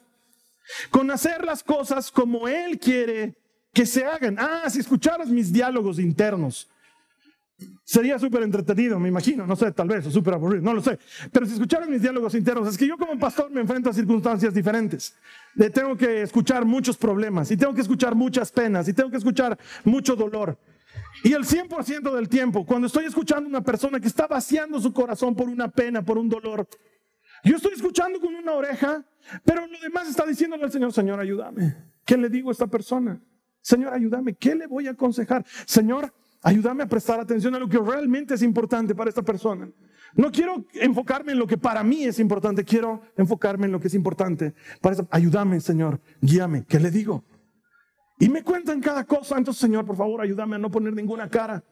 [0.89, 3.35] Con hacer las cosas como Él quiere
[3.73, 4.37] que se hagan.
[4.39, 6.69] Ah, si escucharas mis diálogos internos,
[7.83, 10.97] Sería súper entretenido, me imagino, no sé, tal vez, o súper aburrido, no lo sé.
[11.31, 14.53] Pero si escucharan mis diálogos internos, es que yo como pastor me enfrento a circunstancias
[14.53, 15.15] diferentes.
[15.73, 19.57] tengo que escuchar muchos problemas, y tengo que escuchar muchas penas, y tengo que escuchar
[19.83, 20.57] mucho dolor.
[21.23, 24.91] Y el 100% del tiempo, cuando estoy escuchando a una persona que está vaciando su
[24.91, 26.67] corazón por una pena, por un dolor,
[27.43, 29.03] yo estoy escuchando con una oreja,
[29.43, 31.75] pero lo demás está diciéndole al Señor, Señor, ayúdame.
[32.05, 33.21] ¿Qué le digo a esta persona?
[33.61, 34.33] Señor, ayúdame.
[34.35, 35.45] ¿Qué le voy a aconsejar?
[35.65, 36.13] Señor,
[36.43, 39.69] Ayúdame a prestar atención a lo que realmente es importante para esta persona.
[40.15, 43.87] No quiero enfocarme en lo que para mí es importante, quiero enfocarme en lo que
[43.87, 44.53] es importante.
[44.81, 46.65] Para ayúdame, Señor, guíame.
[46.65, 47.23] ¿Qué le digo?
[48.19, 49.37] Y me cuentan cada cosa.
[49.37, 51.63] Entonces, Señor, por favor, ayúdame a no poner ninguna cara.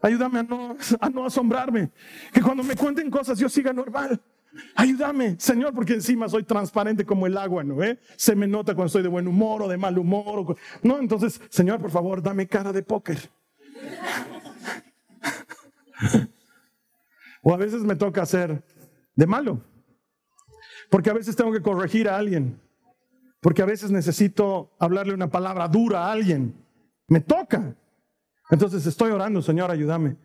[0.00, 1.92] Ayúdame a no, a no asombrarme.
[2.32, 4.20] Que cuando me cuenten cosas yo siga normal.
[4.74, 7.82] Ayúdame, Señor, porque encima soy transparente como el agua, ¿no?
[7.82, 7.98] Eh?
[8.16, 10.56] Se me nota cuando estoy de buen humor o de mal humor.
[10.82, 13.30] No, entonces, Señor, por favor, dame cara de póker.
[17.42, 18.62] O a veces me toca hacer
[19.14, 19.60] de malo.
[20.90, 22.60] Porque a veces tengo que corregir a alguien.
[23.40, 26.54] Porque a veces necesito hablarle una palabra dura a alguien.
[27.08, 27.76] Me toca.
[28.50, 30.16] Entonces estoy orando, Señor, ayúdame.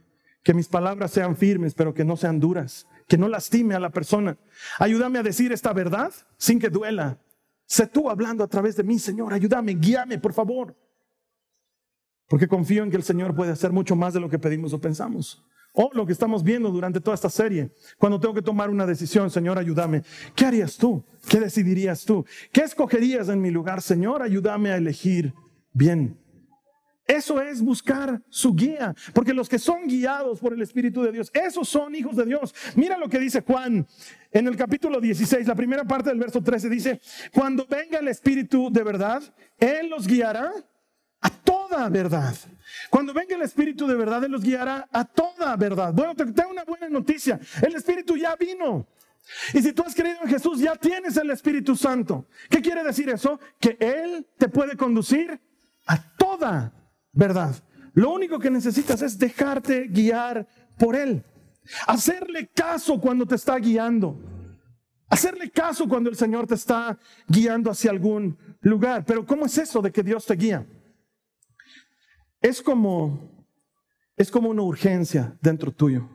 [0.44, 2.86] Que mis palabras sean firmes, pero que no sean duras.
[3.08, 4.38] Que no lastime a la persona.
[4.78, 7.18] Ayúdame a decir esta verdad sin que duela.
[7.66, 9.34] Sé tú hablando a través de mí, Señor.
[9.34, 10.76] Ayúdame, guíame, por favor.
[12.28, 14.82] Porque confío en que el Señor puede hacer mucho más de lo que pedimos o
[14.82, 15.44] pensamos.
[15.74, 17.72] O lo que estamos viendo durante toda esta serie.
[17.98, 20.04] Cuando tengo que tomar una decisión, Señor, ayúdame.
[20.36, 21.04] ¿Qué harías tú?
[21.30, 22.26] ¿Qué decidirías tú?
[22.52, 23.82] ¿Qué escogerías en mi lugar?
[23.82, 25.34] Señor, ayúdame a elegir
[25.74, 26.18] bien.
[27.08, 31.32] Eso es buscar su guía, porque los que son guiados por el Espíritu de Dios,
[31.34, 32.54] esos son hijos de Dios.
[32.76, 33.88] Mira lo que dice Juan
[34.30, 37.00] en el capítulo 16, la primera parte del verso 13 dice,
[37.34, 39.24] cuando venga el Espíritu de verdad,
[39.58, 40.52] Él los guiará
[41.22, 41.30] a
[41.68, 42.36] toda verdad.
[42.90, 45.94] Cuando venga el Espíritu de verdad, Él los guiará a toda verdad.
[45.94, 47.40] Bueno, te tengo una buena noticia.
[47.62, 48.88] El Espíritu ya vino.
[49.54, 52.28] Y si tú has creído en Jesús, ya tienes el Espíritu Santo.
[52.50, 53.40] ¿Qué quiere decir eso?
[53.60, 55.40] Que Él te puede conducir
[55.86, 56.74] a toda
[57.12, 57.56] verdad.
[57.94, 61.24] Lo único que necesitas es dejarte guiar por Él.
[61.88, 64.18] Hacerle caso cuando te está guiando.
[65.10, 69.04] Hacerle caso cuando el Señor te está guiando hacia algún lugar.
[69.06, 70.66] Pero ¿cómo es eso de que Dios te guía?
[72.42, 73.46] Es como,
[74.16, 76.08] es como una urgencia dentro tuyo.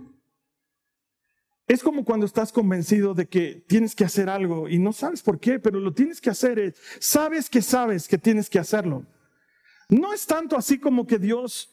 [1.66, 5.40] Es como cuando estás convencido de que tienes que hacer algo y no sabes por
[5.40, 6.74] qué, pero lo tienes que hacer.
[6.98, 9.06] Sabes que sabes que tienes que hacerlo.
[9.88, 11.70] No es tanto así como que Dios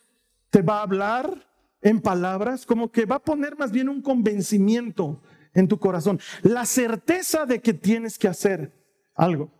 [0.49, 1.47] te va a hablar
[1.81, 5.21] en palabras, como que va a poner más bien un convencimiento
[5.53, 8.73] en tu corazón, la certeza de que tienes que hacer
[9.15, 9.58] algo.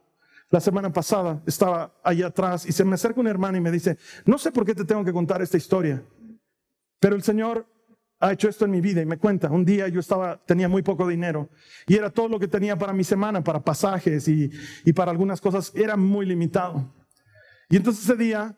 [0.52, 3.98] La semana pasada estaba allá atrás y se me acerca un hermano y me dice,
[4.26, 6.04] no sé por qué te tengo que contar esta historia,
[7.00, 7.68] pero el Señor
[8.20, 10.82] ha hecho esto en mi vida y me cuenta, un día yo estaba, tenía muy
[10.82, 11.50] poco dinero
[11.88, 14.50] y era todo lo que tenía para mi semana, para pasajes y,
[14.84, 16.94] y para algunas cosas, era muy limitado.
[17.70, 18.58] Y entonces ese día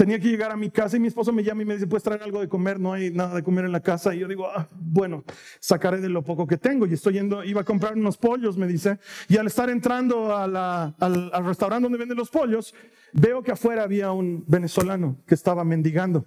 [0.00, 2.02] tenía que llegar a mi casa y mi esposo me llama y me dice, puedes
[2.02, 4.14] traer algo de comer, no hay nada de comer en la casa.
[4.14, 5.24] Y yo digo, ah, bueno,
[5.58, 6.86] sacaré de lo poco que tengo.
[6.86, 8.98] Y estoy yendo, iba a comprar unos pollos, me dice.
[9.28, 12.74] Y al estar entrando al, al restaurante donde venden los pollos,
[13.12, 16.24] veo que afuera había un venezolano que estaba mendigando.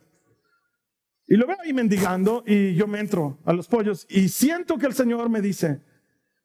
[1.26, 4.86] Y lo veo ahí mendigando y yo me entro a los pollos y siento que
[4.86, 5.82] el Señor me dice,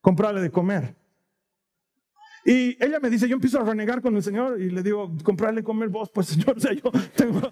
[0.01, 0.97] comprarle de comer.
[2.45, 5.63] Y ella me dice, yo empiezo a renegar con el Señor y le digo, comprarle
[5.63, 7.51] comer vos, pues Señor, o sea, yo tengo,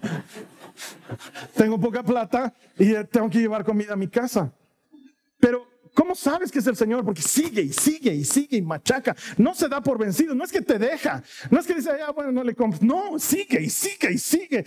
[1.55, 4.51] tengo poca plata y tengo que llevar comida a mi casa.
[5.39, 7.03] Pero ¿Cómo sabes que es el Señor?
[7.03, 9.15] Porque sigue y sigue y sigue y machaca.
[9.35, 10.35] No se da por vencido.
[10.35, 11.23] No es que te deja.
[11.49, 12.83] No es que dice, ah, bueno, no le compres.
[12.83, 14.63] No, sigue y sigue y sigue.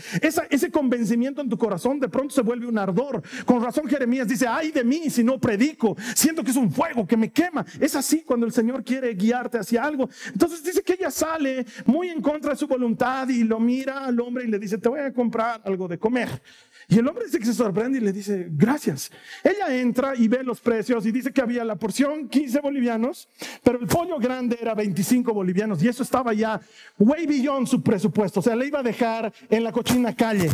[0.50, 3.22] ese convencimiento en tu corazón de pronto se vuelve un ardor.
[3.44, 5.96] Con razón Jeremías dice, ay de mí si no predico.
[6.16, 7.64] Siento que es un fuego que me quema.
[7.78, 10.10] Es así cuando el Señor quiere guiarte hacia algo.
[10.32, 14.18] Entonces dice que ella sale muy en contra de su voluntad y lo mira al
[14.18, 16.42] hombre y le dice, te voy a comprar algo de comer.
[16.90, 19.12] Y el hombre dice que se sorprende y le dice, gracias.
[19.44, 23.28] Ella entra y ve los precios y dice que había la porción 15 bolivianos,
[23.62, 26.60] pero el pollo grande era 25 bolivianos y eso estaba ya
[26.98, 28.40] way beyond su presupuesto.
[28.40, 30.50] O sea, le iba a dejar en la cochina calle.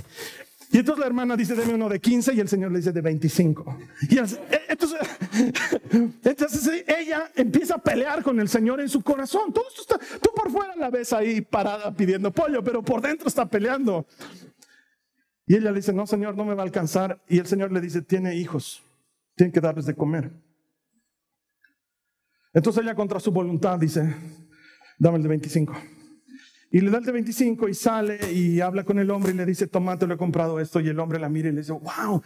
[0.70, 3.00] Y entonces la hermana dice, deme uno de 15 y el señor le dice de
[3.00, 3.78] 25.
[4.10, 4.24] Y eh,
[4.68, 4.98] entonces,
[6.22, 9.54] entonces ella empieza a pelear con el señor en su corazón.
[9.54, 13.26] Todo esto está, tú por fuera la ves ahí parada pidiendo pollo, pero por dentro
[13.28, 14.06] está peleando.
[15.46, 17.22] Y ella le dice, no, Señor, no me va a alcanzar.
[17.28, 18.82] Y el Señor le dice, tiene hijos,
[19.36, 20.32] tiene que darles de comer.
[22.52, 24.14] Entonces ella contra su voluntad dice,
[24.98, 25.74] dame el de 25.
[26.72, 29.46] Y le da el de 25 y sale y habla con el hombre y le
[29.46, 30.80] dice, tomate, lo he comprado esto.
[30.80, 32.22] Y el hombre la mira y le dice, wow,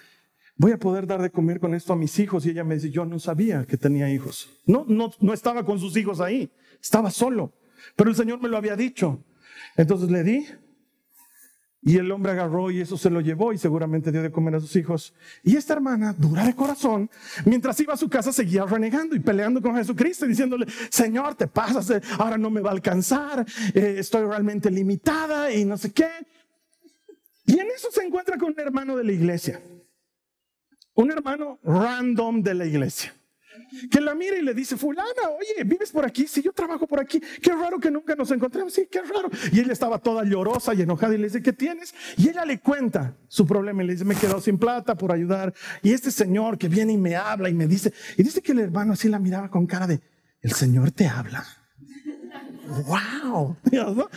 [0.57, 2.47] voy a poder dar de comer con esto a mis hijos.
[2.47, 4.49] Y ella me dice, yo no sabía que tenía hijos.
[4.65, 7.53] No, no, no estaba con sus hijos ahí, estaba solo.
[7.97, 9.23] Pero el Señor me lo había dicho.
[9.77, 10.47] Entonces le di
[11.83, 14.61] y el hombre agarró y eso se lo llevó y seguramente dio de comer a
[14.61, 15.15] sus hijos.
[15.43, 17.11] Y esta hermana, dura de corazón,
[17.45, 21.47] mientras iba a su casa seguía renegando y peleando con Jesucristo y diciéndole, Señor, te
[21.47, 25.93] pasas, eh, ahora no me va a alcanzar, eh, estoy realmente limitada y no sé
[25.93, 26.11] qué.
[27.47, 29.61] Y en eso se encuentra con un hermano de la iglesia,
[30.95, 33.15] un hermano random de la iglesia
[33.91, 35.09] que la mira y le dice, fulana,
[35.39, 36.27] oye, ¿vives por aquí?
[36.27, 37.21] Sí, yo trabajo por aquí.
[37.43, 38.73] Qué raro que nunca nos encontramos.
[38.73, 39.29] Sí, qué raro.
[39.53, 41.95] Y ella estaba toda llorosa y enojada y le dice, ¿qué tienes?
[42.17, 45.55] Y ella le cuenta su problema y le dice, me quedo sin plata por ayudar.
[45.83, 48.61] Y este señor que viene y me habla y me dice, y dice que el
[48.61, 50.01] hermano así la miraba con cara de,
[50.43, 51.45] el señor te habla.
[52.87, 53.57] ¡Wow!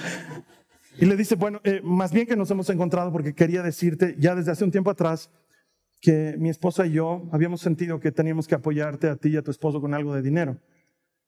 [0.95, 4.35] Y le dice, bueno, eh, más bien que nos hemos encontrado porque quería decirte, ya
[4.35, 5.31] desde hace un tiempo atrás,
[6.03, 9.41] que mi esposa y yo habíamos sentido que teníamos que apoyarte a ti y a
[9.41, 10.59] tu esposo con algo de dinero.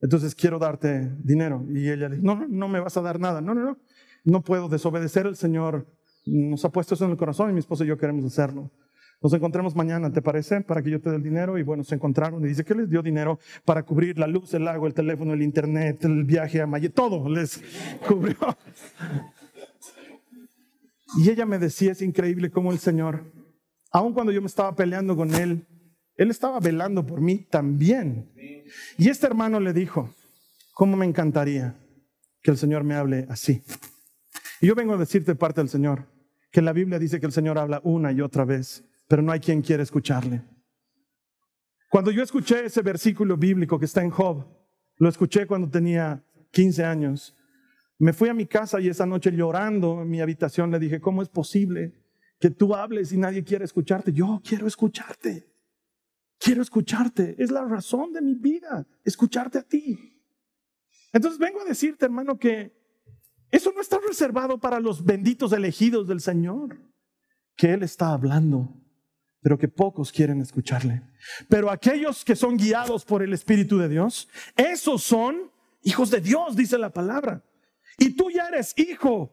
[0.02, 1.66] Entonces quiero darte dinero.
[1.70, 3.40] Y ella dijo, no, no me vas a dar nada.
[3.40, 3.78] No, no, no.
[4.26, 5.28] No puedo desobedecer.
[5.28, 5.88] El Señor
[6.26, 8.70] nos ha puesto eso en el corazón y mi esposa y yo queremos hacerlo.
[9.22, 10.60] Nos encontremos mañana, ¿te parece?
[10.60, 11.58] Para que yo te dé el dinero.
[11.58, 14.68] Y bueno, se encontraron y dice que les dio dinero para cubrir la luz, el
[14.68, 17.64] agua, el teléfono, el internet, el viaje a Maya, todo les
[18.10, 18.36] cubrió.
[21.18, 23.24] Y ella me decía, es increíble cómo el Señor
[23.96, 25.66] Aun cuando yo me estaba peleando con él,
[26.18, 28.30] él estaba velando por mí también.
[28.98, 30.14] Y este hermano le dijo,
[30.74, 31.78] ¿cómo me encantaría
[32.44, 33.64] que el Señor me hable así?
[34.60, 36.08] Y yo vengo a decirte parte del Señor,
[36.52, 39.40] que la Biblia dice que el Señor habla una y otra vez, pero no hay
[39.40, 40.42] quien quiera escucharle.
[41.90, 44.46] Cuando yo escuché ese versículo bíblico que está en Job,
[44.98, 47.34] lo escuché cuando tenía 15 años,
[47.98, 51.22] me fui a mi casa y esa noche llorando en mi habitación le dije, ¿cómo
[51.22, 52.05] es posible
[52.40, 54.12] que tú hables y nadie quiere escucharte.
[54.12, 55.52] Yo quiero escucharte.
[56.38, 57.36] Quiero escucharte.
[57.38, 60.22] Es la razón de mi vida, escucharte a ti.
[61.14, 62.76] Entonces vengo a decirte, hermano, que
[63.52, 66.78] eso no está reservado para los benditos elegidos del Señor,
[67.56, 68.82] que Él está hablando,
[69.42, 71.04] pero que pocos quieren escucharle.
[71.48, 75.52] Pero aquellos que son guiados por el Espíritu de Dios, esos son
[75.84, 77.46] hijos de Dios, dice la palabra.
[77.98, 79.32] Y tú ya eres hijo,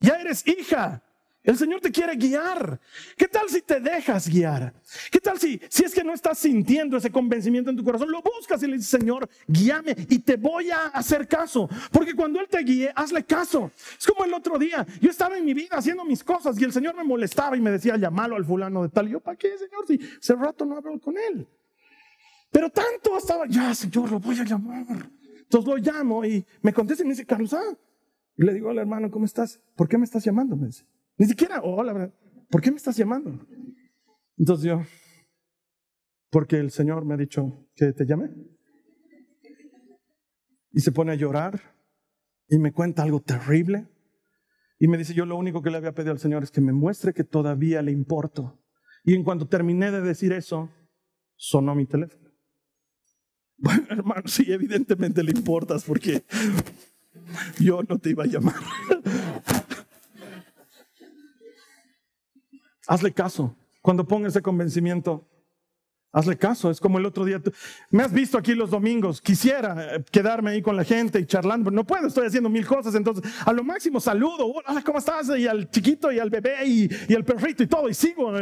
[0.00, 1.04] ya eres hija.
[1.42, 2.78] El Señor te quiere guiar.
[3.16, 4.74] ¿Qué tal si te dejas guiar?
[5.10, 8.10] ¿Qué tal si, si es que no estás sintiendo ese convencimiento en tu corazón?
[8.10, 11.68] Lo buscas y le dices, Señor, guíame y te voy a hacer caso.
[11.90, 13.70] Porque cuando Él te guíe, hazle caso.
[13.98, 14.86] Es como el otro día.
[15.00, 17.70] Yo estaba en mi vida haciendo mis cosas y el Señor me molestaba y me
[17.70, 19.08] decía, llamalo al fulano de tal.
[19.08, 19.86] Y yo, ¿para qué, Señor?
[19.86, 21.48] Si hace rato no hablo con Él.
[22.50, 24.84] Pero tanto estaba, ya, Señor, lo voy a llamar.
[25.38, 27.76] Entonces lo llamo y me contesta y me dice, Carlos, ah.
[28.36, 29.58] Y le digo al hermano, ¿cómo estás?
[29.74, 30.54] ¿Por qué me estás llamando?
[30.54, 30.84] Me dice.
[31.20, 32.10] Ni siquiera, hola,
[32.48, 33.46] ¿por qué me estás llamando?
[34.38, 34.80] Entonces yo,
[36.30, 38.30] porque el Señor me ha dicho que te llame.
[40.72, 41.60] Y se pone a llorar
[42.48, 43.86] y me cuenta algo terrible.
[44.78, 46.72] Y me dice, yo lo único que le había pedido al Señor es que me
[46.72, 48.58] muestre que todavía le importo.
[49.04, 50.70] Y en cuanto terminé de decir eso,
[51.36, 52.30] sonó mi teléfono.
[53.58, 56.24] Bueno, hermano, sí, evidentemente le importas porque
[57.58, 58.54] yo no te iba a llamar.
[62.90, 63.56] Hazle caso.
[63.82, 65.24] Cuando ponga ese convencimiento,
[66.10, 66.72] hazle caso.
[66.72, 67.40] Es como el otro día.
[67.92, 69.20] me has visto aquí los domingos.
[69.20, 72.08] Quisiera eh, quedarme ahí con la gente y charlando, pero no puedo.
[72.08, 72.96] Estoy haciendo mil cosas.
[72.96, 74.44] Entonces, a lo máximo saludo.
[74.44, 75.30] Hola, ¿cómo estás?
[75.38, 77.88] Y al chiquito y al bebé y, y al perrito y todo.
[77.88, 78.32] Y sigo.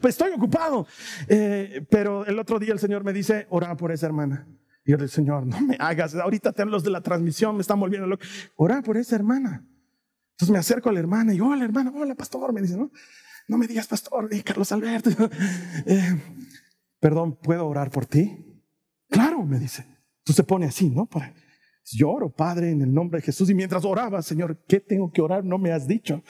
[0.00, 0.86] pues estoy ocupado.
[1.28, 4.48] Eh, pero el otro día el Señor me dice, ora por esa hermana.
[4.82, 6.14] Y yo le digo, Señor, no me hagas.
[6.14, 8.24] Ahorita te los de la transmisión me están volviendo loco.
[8.56, 9.62] Ora por esa hermana.
[10.36, 12.50] Entonces me acerco a la hermana y, hola hermana, hola pastor.
[12.54, 12.90] Me dice, ¿no?
[13.50, 15.10] No me digas pastor, y Carlos Alberto.
[15.86, 16.22] Eh,
[17.00, 18.62] perdón, ¿puedo orar por ti?
[19.08, 19.84] Claro, me dice.
[20.22, 21.06] Tú se pone así, ¿no?
[21.06, 21.34] Para,
[21.92, 23.50] lloro, Padre, en el nombre de Jesús.
[23.50, 25.44] Y mientras oraba, Señor, ¿qué tengo que orar?
[25.44, 26.22] No me has dicho.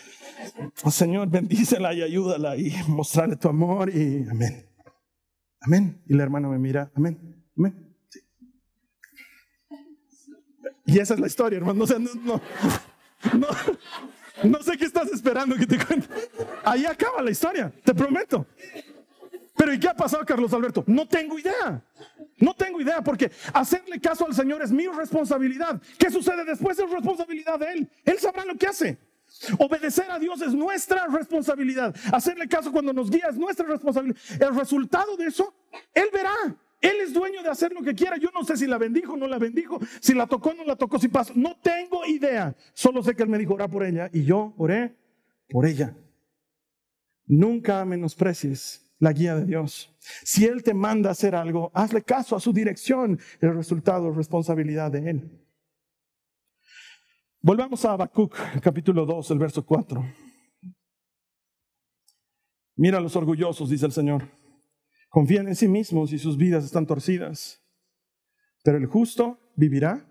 [0.90, 4.66] Señor, bendícela y ayúdala y mostrarle tu amor y amén.
[5.60, 6.02] Amén.
[6.06, 7.94] Y la hermana me mira, amén, amén.
[10.86, 11.84] Y esa es la historia, hermano.
[11.84, 12.38] no, no,
[13.34, 13.46] no,
[14.44, 16.08] no sé qué estás esperando que te cuente.
[16.64, 18.46] Ahí acaba la historia, te prometo.
[19.56, 20.84] Pero ¿y qué ha pasado, Carlos Alberto?
[20.86, 21.82] No tengo idea.
[22.38, 25.80] No tengo idea porque hacerle caso al Señor es mi responsabilidad.
[25.98, 26.78] ¿Qué sucede después?
[26.78, 27.90] Es responsabilidad de Él.
[28.04, 28.98] Él sabrá lo que hace.
[29.58, 31.94] Obedecer a Dios es nuestra responsabilidad.
[32.12, 34.18] Hacerle caso cuando nos guía es nuestra responsabilidad.
[34.40, 35.54] El resultado de eso,
[35.94, 36.34] Él verá.
[36.80, 38.16] Él es dueño de hacer lo que quiera.
[38.16, 40.64] Yo no sé si la bendijo o no la bendijo, si la tocó o no
[40.64, 41.32] la tocó, si pasó.
[41.36, 42.56] No tengo idea.
[42.72, 44.08] Solo sé que Él me dijo, orar por ella.
[44.12, 44.96] Y yo oré
[45.48, 45.94] por ella.
[47.26, 49.94] Nunca menosprecies la guía de Dios.
[50.24, 53.18] Si Él te manda a hacer algo, hazle caso a su dirección.
[53.40, 55.46] El resultado es responsabilidad de Él.
[57.42, 60.04] Volvamos a Habacuc, capítulo 2, el verso 4.
[62.76, 64.39] Mira a los orgullosos, dice el Señor.
[65.10, 67.60] Confían en sí mismos y sus vidas están torcidas.
[68.62, 70.06] Pero el justo vivirá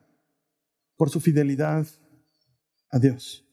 [0.98, 1.88] por su fidelidad
[2.92, 3.46] a Dios.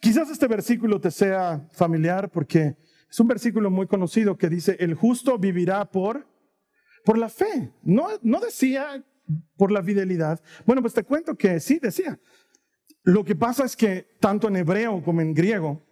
[0.00, 2.76] Quizás este versículo te sea familiar porque
[3.08, 6.26] es un versículo muy conocido que dice, el justo vivirá por,
[7.04, 7.72] por la fe.
[7.82, 9.04] No, no decía
[9.56, 10.42] por la fidelidad.
[10.66, 12.18] Bueno, pues te cuento que sí decía.
[13.04, 15.86] Lo que pasa es que tanto en hebreo como en griego,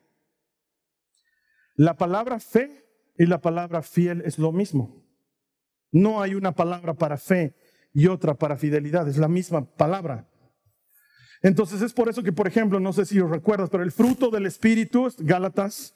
[1.76, 2.87] la palabra fe
[3.18, 5.04] y la palabra fiel es lo mismo.
[5.90, 7.54] No hay una palabra para fe
[7.92, 10.28] y otra para fidelidad, es la misma palabra.
[11.42, 14.30] Entonces es por eso que, por ejemplo, no sé si os recuerdas, pero el fruto
[14.30, 15.94] del Espíritu, Gálatas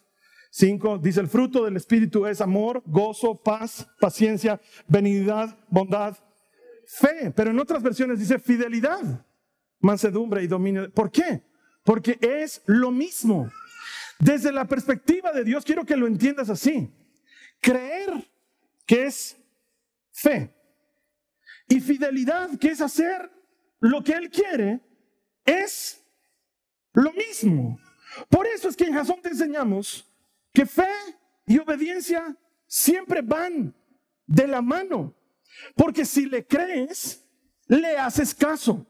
[0.50, 6.16] 5, dice el fruto del Espíritu es amor, gozo, paz, paciencia, benignidad, bondad,
[6.86, 7.32] fe.
[7.34, 9.24] Pero en otras versiones dice fidelidad
[9.82, 10.90] mansedumbre y dominio.
[10.92, 11.42] ¿Por qué?
[11.84, 13.50] Porque es lo mismo.
[14.18, 16.90] Desde la perspectiva de Dios, quiero que lo entiendas así.
[17.62, 18.30] Creer
[18.84, 19.36] que es
[20.10, 20.54] fe
[21.68, 23.30] y fidelidad, que es hacer
[23.80, 24.80] lo que Él quiere,
[25.44, 26.04] es
[26.92, 27.78] lo mismo.
[28.28, 30.06] Por eso es que en Jasón te enseñamos
[30.52, 30.92] que fe
[31.46, 33.74] y obediencia siempre van
[34.26, 35.14] de la mano.
[35.74, 37.24] Porque si le crees,
[37.66, 38.86] le haces caso.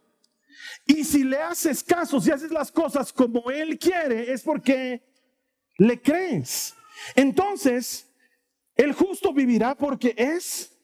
[0.87, 5.03] Y si le haces caso, si haces las cosas como Él quiere, es porque
[5.79, 6.75] le crees.
[7.15, 8.12] Entonces,
[8.77, 10.79] el justo vivirá porque es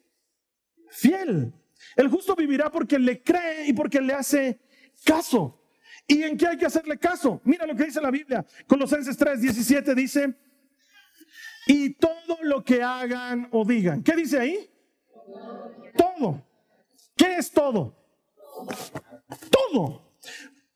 [0.90, 1.53] fiel.
[1.96, 4.61] El justo vivirá porque le cree y porque le hace
[5.05, 5.61] caso.
[6.07, 7.40] ¿Y en qué hay que hacerle caso?
[7.44, 8.44] Mira lo que dice la Biblia.
[8.66, 10.35] Colosenses 3, 17 dice,
[11.66, 14.03] y todo lo que hagan o digan.
[14.03, 14.70] ¿Qué dice ahí?
[15.96, 16.42] Todo.
[17.16, 17.94] ¿Qué es todo?
[19.51, 20.12] Todo.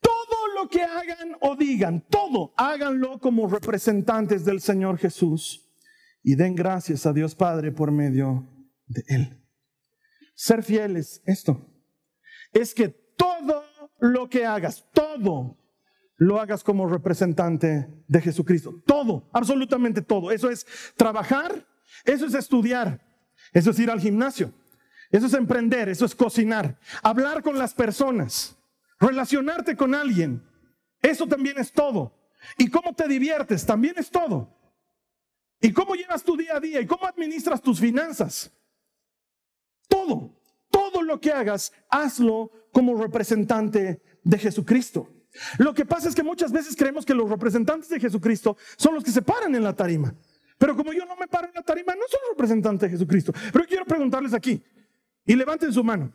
[0.01, 5.72] Todo lo que hagan o digan, todo, háganlo como representantes del Señor Jesús
[6.23, 8.49] y den gracias a Dios Padre por medio
[8.87, 9.43] de Él.
[10.35, 11.69] Ser fieles, esto,
[12.53, 13.65] es que todo
[14.01, 15.59] lo que hagas, todo,
[16.17, 18.83] lo hagas como representante de Jesucristo.
[18.87, 20.31] Todo, absolutamente todo.
[20.31, 21.67] Eso es trabajar,
[22.05, 23.01] eso es estudiar,
[23.53, 24.53] eso es ir al gimnasio,
[25.11, 28.57] eso es emprender, eso es cocinar, hablar con las personas,
[28.99, 30.43] relacionarte con alguien.
[31.03, 32.17] Eso también es todo.
[32.57, 34.62] Y cómo te diviertes también es todo.
[35.63, 38.51] Y cómo llevas tu día a día y cómo administras tus finanzas.
[39.89, 40.35] Todo,
[40.71, 45.09] todo lo que hagas, hazlo como representante de Jesucristo.
[45.59, 49.05] Lo que pasa es que muchas veces creemos que los representantes de Jesucristo son los
[49.05, 50.15] que se paran en la tarima.
[50.59, 53.33] Pero como yo no me paro en la tarima, no soy representante de Jesucristo.
[53.53, 54.63] Pero quiero preguntarles aquí,
[55.25, 56.13] y levanten su mano.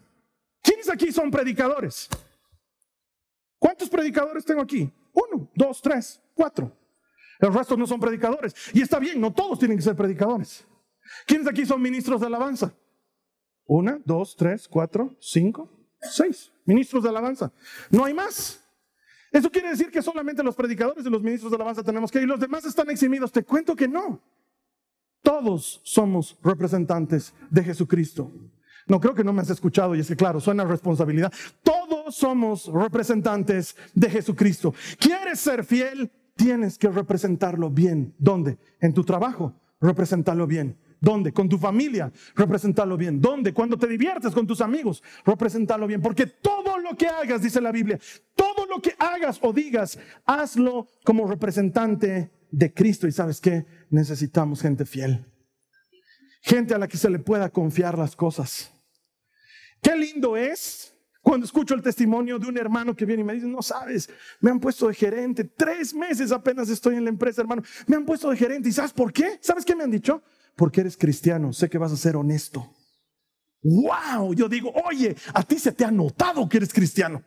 [0.62, 2.10] ¿Quiénes aquí son predicadores?
[3.58, 4.92] ¿Cuántos predicadores tengo aquí?
[5.14, 6.77] Uno, dos, tres, cuatro.
[7.40, 8.56] El resto no son predicadores.
[8.74, 10.66] Y está bien, no todos tienen que ser predicadores.
[11.26, 12.74] ¿Quiénes aquí son ministros de alabanza?
[13.66, 15.70] Una, dos, tres, cuatro, cinco,
[16.02, 16.52] seis.
[16.66, 17.52] Ministros de alabanza.
[17.90, 18.64] No hay más.
[19.32, 22.28] Eso quiere decir que solamente los predicadores y los ministros de alabanza tenemos que ir.
[22.28, 23.32] Los demás están eximidos.
[23.32, 24.22] Te cuento que no.
[25.22, 28.32] Todos somos representantes de Jesucristo.
[28.88, 31.32] No creo que no me has escuchado y es que claro, suena responsabilidad.
[31.62, 34.74] Todos somos representantes de Jesucristo.
[34.98, 36.10] ¿Quieres ser fiel?
[36.38, 38.14] Tienes que representarlo bien.
[38.18, 38.58] ¿Dónde?
[38.80, 40.78] En tu trabajo, representarlo bien.
[41.00, 41.34] ¿Dónde?
[41.34, 43.20] Con tu familia, representarlo bien.
[43.20, 43.54] ¿Dónde?
[43.54, 46.02] Cuando te diviertes con tus amigos, representarlo bien.
[46.02, 48.00] Porque todo lo que hagas, dice la Biblia,
[48.36, 53.08] todo lo que hagas o digas, hazlo como representante de Cristo.
[53.08, 53.66] ¿Y sabes qué?
[53.90, 55.26] Necesitamos gente fiel.
[56.42, 58.72] Gente a la que se le pueda confiar las cosas.
[59.82, 60.97] Qué lindo es
[61.28, 64.10] cuando escucho el testimonio de un hermano que viene y me dice, no sabes,
[64.40, 68.06] me han puesto de gerente, tres meses apenas estoy en la empresa, hermano, me han
[68.06, 68.70] puesto de gerente.
[68.70, 69.38] ¿Y sabes por qué?
[69.42, 70.24] ¿Sabes qué me han dicho?
[70.56, 72.74] Porque eres cristiano, sé que vas a ser honesto.
[73.62, 74.36] ¡Wow!
[74.36, 77.22] Yo digo, oye, a ti se te ha notado que eres cristiano.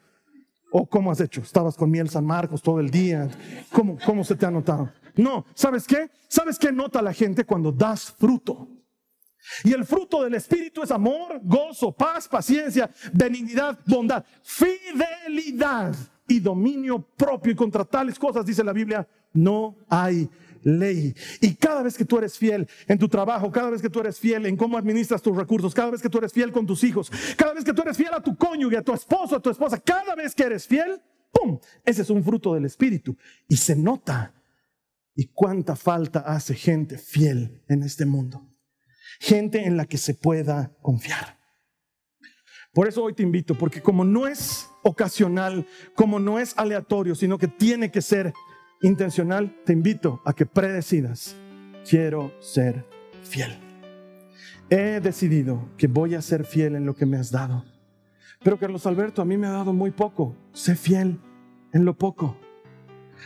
[0.73, 1.43] ¿O cómo has hecho?
[1.43, 3.29] Estabas con miel San Marcos todo el día.
[3.71, 4.91] ¿Cómo, cómo se te ha notado?
[5.17, 6.11] No, ¿sabes qué?
[6.27, 8.80] ¿Sabes qué nota la gente cuando das fruto?
[9.65, 15.95] Y el fruto del Espíritu es amor, gozo, paz, paciencia, benignidad, bondad, fidelidad.
[16.29, 20.29] y dominio propio y contra tales cosas, dice la Biblia, no hay
[20.63, 21.15] ley.
[21.41, 24.19] Y cada vez que tú eres fiel en tu trabajo, cada vez que tú eres
[24.19, 27.11] fiel en cómo administras tus recursos, cada vez que tú eres fiel con tus hijos,
[27.37, 29.79] cada vez que tú eres fiel a tu cónyuge, a tu esposo, a tu esposa,
[29.79, 31.01] cada vez que eres fiel,
[31.33, 31.59] ¡pum!
[31.85, 33.17] Ese es un fruto del Espíritu.
[33.49, 34.35] Y se nota.
[35.15, 38.50] ¿Y cuánta falta hace gente fiel en este mundo?
[39.21, 41.39] Gente en la que se pueda confiar.
[42.73, 47.37] Por eso hoy te invito, porque como no es ocasional, como no es aleatorio, sino
[47.37, 48.33] que tiene que ser
[48.81, 51.37] intencional, te invito a que predecidas,
[51.89, 52.87] quiero ser
[53.23, 53.59] fiel.
[54.71, 57.65] He decidido que voy a ser fiel en lo que me has dado.
[58.43, 60.35] Pero Carlos Alberto, a mí me ha dado muy poco.
[60.55, 61.21] Sé fiel
[61.75, 62.39] en lo poco.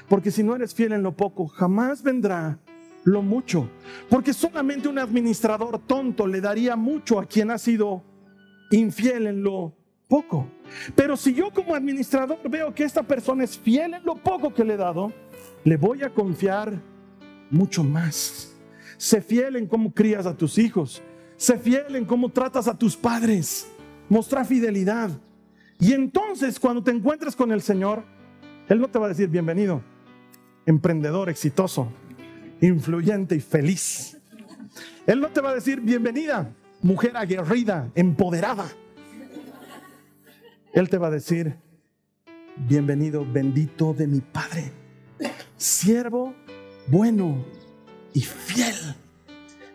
[0.09, 2.59] Porque si no eres fiel en lo poco, jamás vendrá
[3.05, 3.69] lo mucho.
[4.09, 8.03] Porque solamente un administrador tonto le daría mucho a quien ha sido
[8.71, 9.75] infiel en lo
[10.09, 10.49] poco.
[10.95, 14.65] Pero si yo como administrador veo que esta persona es fiel en lo poco que
[14.65, 15.13] le he dado,
[15.63, 16.81] le voy a confiar
[17.51, 18.57] mucho más.
[18.97, 21.03] Sé fiel en cómo crías a tus hijos.
[21.37, 23.69] Sé fiel en cómo tratas a tus padres.
[24.09, 25.11] Mostra fidelidad.
[25.79, 28.05] Y entonces cuando te encuentres con el Señor,
[28.69, 29.83] Él no te va a decir bienvenido,
[30.67, 31.89] emprendedor exitoso,
[32.67, 34.19] influyente y feliz.
[35.07, 36.51] Él no te va a decir bienvenida,
[36.83, 38.67] mujer aguerrida, empoderada.
[40.73, 41.57] Él te va a decir,
[42.57, 44.73] bienvenido, bendito de mi Padre,
[45.57, 46.35] siervo
[46.89, 47.45] bueno
[48.13, 48.75] y fiel.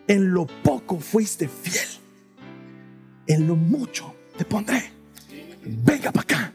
[0.08, 1.88] En lo poco fuiste fiel,
[3.28, 4.92] en lo mucho te pondré.
[5.64, 6.54] Venga para acá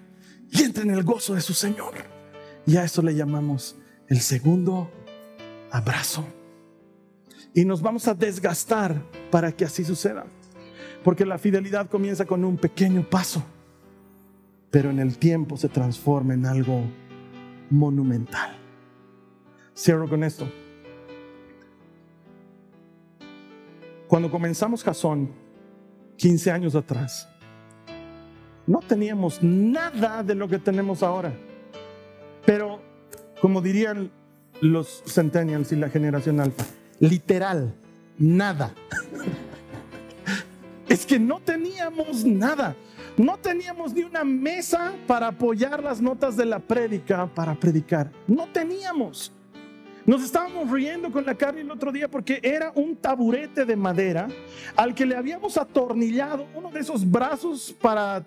[0.50, 1.94] y entra en el gozo de su Señor.
[2.66, 3.76] Y a eso le llamamos
[4.08, 4.90] el segundo
[5.74, 6.24] abrazo.
[7.52, 10.24] Y nos vamos a desgastar para que así suceda.
[11.02, 13.42] Porque la fidelidad comienza con un pequeño paso,
[14.70, 16.82] pero en el tiempo se transforma en algo
[17.70, 18.56] monumental.
[19.76, 20.48] Cierro con esto.
[24.06, 25.28] Cuando comenzamos Jason,
[26.16, 27.28] 15 años atrás,
[28.64, 31.32] no teníamos nada de lo que tenemos ahora.
[32.46, 32.80] Pero,
[33.40, 34.10] como dirían
[34.64, 36.64] los centennials y la generación alfa,
[36.98, 37.74] literal,
[38.18, 38.74] nada.
[40.88, 42.74] es que no teníamos nada.
[43.16, 48.10] No teníamos ni una mesa para apoyar las notas de la prédica para predicar.
[48.26, 49.30] No teníamos.
[50.06, 54.28] Nos estábamos riendo con la carne el otro día porque era un taburete de madera
[54.76, 58.24] al que le habíamos atornillado uno de esos brazos para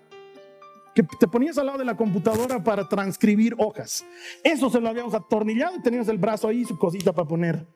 [1.06, 4.04] que te ponías al lado de la computadora para transcribir hojas.
[4.42, 7.66] Eso se lo habíamos atornillado y teníamos el brazo ahí, su cosita para poner.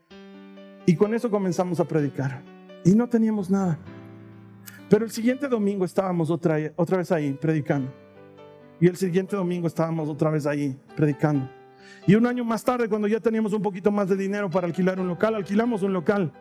[0.87, 2.43] Y con eso comenzamos a predicar.
[2.85, 3.79] Y no teníamos nada.
[4.89, 7.93] Pero el siguiente domingo estábamos otra, otra vez ahí predicando.
[8.81, 11.49] Y el siguiente domingo estábamos otra vez ahí predicando.
[12.07, 14.99] Y un año más tarde, cuando ya teníamos un poquito más de dinero para alquilar
[14.99, 16.33] un local, alquilamos un local.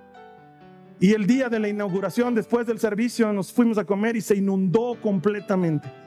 [1.00, 4.36] Y el día de la inauguración, después del servicio, nos fuimos a comer y se
[4.36, 6.02] inundó completamente.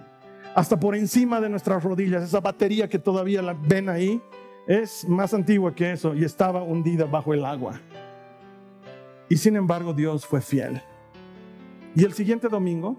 [0.55, 2.23] Hasta por encima de nuestras rodillas.
[2.23, 4.23] Esa batería que todavía la ven ahí
[4.67, 7.81] es más antigua que eso y estaba hundida bajo el agua.
[9.29, 10.81] Y sin embargo Dios fue fiel.
[11.97, 12.97] Y el siguiente domingo,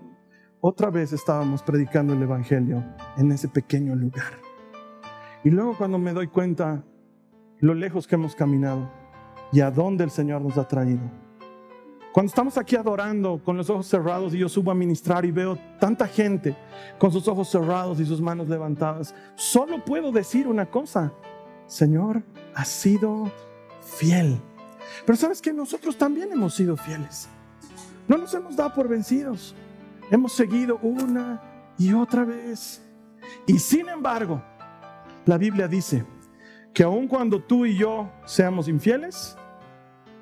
[0.59, 2.83] otra vez estábamos predicando el Evangelio
[3.17, 4.33] en ese pequeño lugar.
[5.43, 6.83] Y luego cuando me doy cuenta
[7.59, 8.91] lo lejos que hemos caminado
[9.51, 11.24] y a dónde el Señor nos ha traído.
[12.16, 15.57] Cuando estamos aquí adorando con los ojos cerrados y yo subo a ministrar y veo
[15.82, 16.55] tanta gente
[16.97, 21.11] con sus ojos cerrados y sus manos levantadas, solo puedo decir una cosa,
[21.68, 23.30] Señor, has sido
[23.82, 24.39] fiel.
[25.05, 27.28] Pero sabes que nosotros también hemos sido fieles.
[28.07, 29.53] No nos hemos dado por vencidos.
[30.09, 31.41] Hemos seguido una
[31.78, 32.82] y otra vez.
[33.45, 34.41] Y sin embargo,
[35.26, 36.05] la Biblia dice
[36.74, 39.36] que aun cuando tú y yo seamos infieles,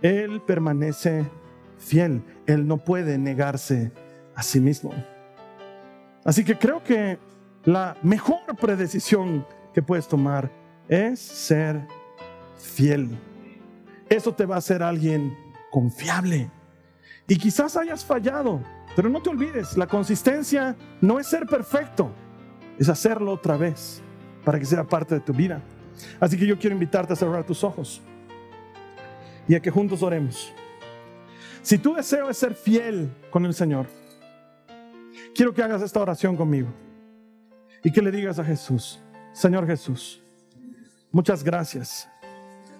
[0.02, 1.43] Él permanece fiel.
[1.92, 3.92] Él no puede negarse
[4.36, 4.92] a sí mismo.
[6.26, 7.20] Así que creo que
[7.66, 10.50] la mejor predecisión que puedes tomar
[10.88, 11.88] es ser
[12.58, 13.10] fiel.
[14.10, 15.36] Eso te va a hacer alguien
[15.72, 16.50] confiable.
[17.28, 18.62] Y quizás hayas fallado,
[18.96, 22.12] pero no te olvides, la consistencia no es ser perfecto,
[22.78, 24.02] es hacerlo otra vez
[24.44, 25.62] para que sea parte de tu vida.
[26.20, 28.02] Así que yo quiero invitarte a cerrar tus ojos
[29.48, 30.54] y a que juntos oremos.
[31.64, 33.88] Si tu deseo es ser fiel con el Señor,
[35.34, 36.68] quiero que hagas esta oración conmigo
[37.82, 39.00] y que le digas a Jesús,
[39.32, 40.22] Señor Jesús,
[41.10, 42.10] muchas gracias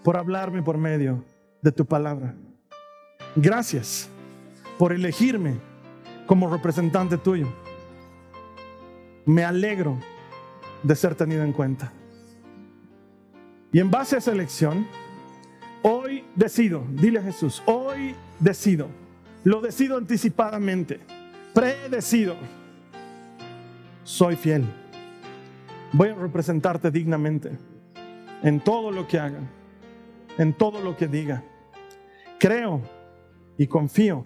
[0.04, 1.24] por hablarme por medio
[1.62, 2.36] de tu palabra.
[3.38, 4.10] Gracias
[4.78, 5.56] por elegirme
[6.28, 7.48] como representante tuyo.
[9.26, 9.98] Me alegro
[10.84, 11.94] de ser tenido en cuenta.
[13.72, 14.86] Y en base a esa elección,
[15.84, 18.88] hoy decido, dile a Jesús, hoy decido,
[19.44, 21.00] lo decido anticipadamente,
[21.54, 22.36] predecido,
[24.04, 24.66] soy fiel.
[25.92, 27.52] Voy a representarte dignamente
[28.42, 29.40] en todo lo que haga,
[30.38, 31.44] en todo lo que diga.
[32.40, 32.82] Creo
[33.58, 34.24] y confío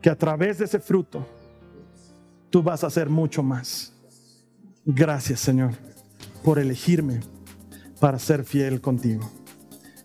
[0.00, 1.26] que a través de ese fruto
[2.50, 3.92] tú vas a hacer mucho más.
[4.84, 5.72] Gracias Señor
[6.42, 7.20] por elegirme
[8.00, 9.37] para ser fiel contigo.